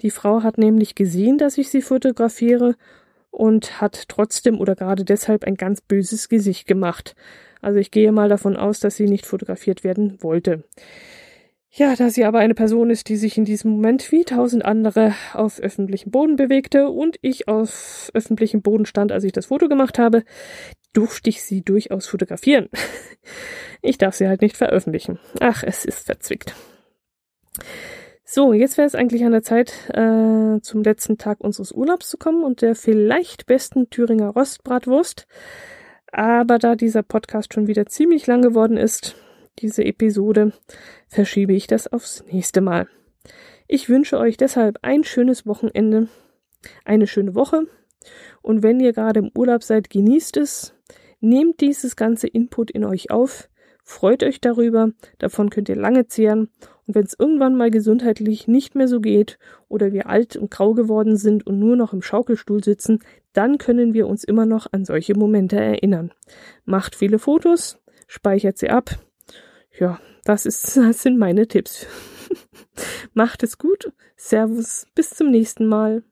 Die 0.00 0.10
Frau 0.10 0.44
hat 0.44 0.58
nämlich 0.58 0.94
gesehen, 0.94 1.38
dass 1.38 1.58
ich 1.58 1.70
sie 1.70 1.82
fotografiere 1.82 2.76
und 3.38 3.80
hat 3.80 4.08
trotzdem 4.08 4.60
oder 4.60 4.74
gerade 4.74 5.04
deshalb 5.04 5.44
ein 5.44 5.54
ganz 5.54 5.80
böses 5.80 6.28
Gesicht 6.28 6.66
gemacht. 6.66 7.14
Also 7.62 7.78
ich 7.78 7.90
gehe 7.90 8.10
mal 8.12 8.28
davon 8.28 8.56
aus, 8.56 8.80
dass 8.80 8.96
sie 8.96 9.06
nicht 9.06 9.26
fotografiert 9.26 9.84
werden 9.84 10.22
wollte. 10.22 10.64
Ja, 11.70 11.94
da 11.94 12.10
sie 12.10 12.24
aber 12.24 12.38
eine 12.38 12.54
Person 12.54 12.90
ist, 12.90 13.08
die 13.08 13.16
sich 13.16 13.36
in 13.38 13.44
diesem 13.44 13.72
Moment 13.72 14.10
wie 14.10 14.24
tausend 14.24 14.64
andere 14.64 15.14
auf 15.34 15.60
öffentlichem 15.60 16.10
Boden 16.10 16.36
bewegte 16.36 16.88
und 16.88 17.16
ich 17.20 17.46
auf 17.46 18.10
öffentlichem 18.14 18.62
Boden 18.62 18.86
stand, 18.86 19.12
als 19.12 19.22
ich 19.22 19.32
das 19.32 19.46
Foto 19.46 19.68
gemacht 19.68 19.98
habe, 19.98 20.24
durfte 20.92 21.30
ich 21.30 21.42
sie 21.42 21.62
durchaus 21.62 22.06
fotografieren. 22.06 22.68
Ich 23.80 23.96
darf 23.96 24.16
sie 24.16 24.26
halt 24.26 24.42
nicht 24.42 24.56
veröffentlichen. 24.56 25.20
Ach, 25.38 25.62
es 25.62 25.84
ist 25.84 26.06
verzwickt. 26.06 26.56
So, 28.30 28.52
jetzt 28.52 28.76
wäre 28.76 28.86
es 28.86 28.94
eigentlich 28.94 29.24
an 29.24 29.32
der 29.32 29.42
Zeit, 29.42 29.72
äh, 29.88 30.60
zum 30.60 30.82
letzten 30.82 31.16
Tag 31.16 31.40
unseres 31.40 31.72
Urlaubs 31.72 32.10
zu 32.10 32.18
kommen 32.18 32.44
und 32.44 32.60
der 32.60 32.74
vielleicht 32.74 33.46
besten 33.46 33.88
Thüringer 33.88 34.28
Rostbratwurst. 34.28 35.26
Aber 36.12 36.58
da 36.58 36.76
dieser 36.76 37.02
Podcast 37.02 37.54
schon 37.54 37.68
wieder 37.68 37.86
ziemlich 37.86 38.26
lang 38.26 38.42
geworden 38.42 38.76
ist, 38.76 39.16
diese 39.60 39.82
Episode, 39.82 40.52
verschiebe 41.06 41.54
ich 41.54 41.68
das 41.68 41.90
aufs 41.90 42.22
nächste 42.30 42.60
Mal. 42.60 42.86
Ich 43.66 43.88
wünsche 43.88 44.18
euch 44.18 44.36
deshalb 44.36 44.76
ein 44.82 45.04
schönes 45.04 45.46
Wochenende, 45.46 46.08
eine 46.84 47.06
schöne 47.06 47.34
Woche. 47.34 47.62
Und 48.42 48.62
wenn 48.62 48.78
ihr 48.78 48.92
gerade 48.92 49.20
im 49.20 49.30
Urlaub 49.34 49.62
seid, 49.62 49.88
genießt 49.88 50.36
es, 50.36 50.74
nehmt 51.20 51.62
dieses 51.62 51.96
ganze 51.96 52.26
Input 52.26 52.72
in 52.72 52.84
euch 52.84 53.10
auf, 53.10 53.48
freut 53.84 54.22
euch 54.22 54.38
darüber, 54.42 54.90
davon 55.16 55.48
könnt 55.48 55.70
ihr 55.70 55.76
lange 55.76 56.08
zehren 56.08 56.50
und 56.88 56.94
wenn 56.94 57.04
es 57.04 57.14
irgendwann 57.16 57.54
mal 57.54 57.70
gesundheitlich 57.70 58.48
nicht 58.48 58.74
mehr 58.74 58.88
so 58.88 59.00
geht 59.00 59.38
oder 59.68 59.92
wir 59.92 60.08
alt 60.08 60.36
und 60.36 60.50
grau 60.50 60.74
geworden 60.74 61.16
sind 61.16 61.46
und 61.46 61.60
nur 61.60 61.76
noch 61.76 61.92
im 61.92 62.02
Schaukelstuhl 62.02 62.64
sitzen, 62.64 63.00
dann 63.32 63.58
können 63.58 63.94
wir 63.94 64.08
uns 64.08 64.24
immer 64.24 64.46
noch 64.46 64.66
an 64.72 64.84
solche 64.84 65.14
Momente 65.14 65.56
erinnern. 65.60 66.12
Macht 66.64 66.96
viele 66.96 67.20
Fotos, 67.20 67.78
speichert 68.06 68.58
sie 68.58 68.70
ab, 68.70 68.98
ja, 69.78 70.00
das, 70.24 70.46
ist, 70.46 70.76
das 70.76 71.02
sind 71.02 71.18
meine 71.18 71.46
Tipps. 71.46 71.86
Macht 73.14 73.42
es 73.42 73.58
gut. 73.58 73.92
Servus. 74.16 74.86
Bis 74.94 75.10
zum 75.10 75.30
nächsten 75.30 75.66
Mal. 75.66 76.02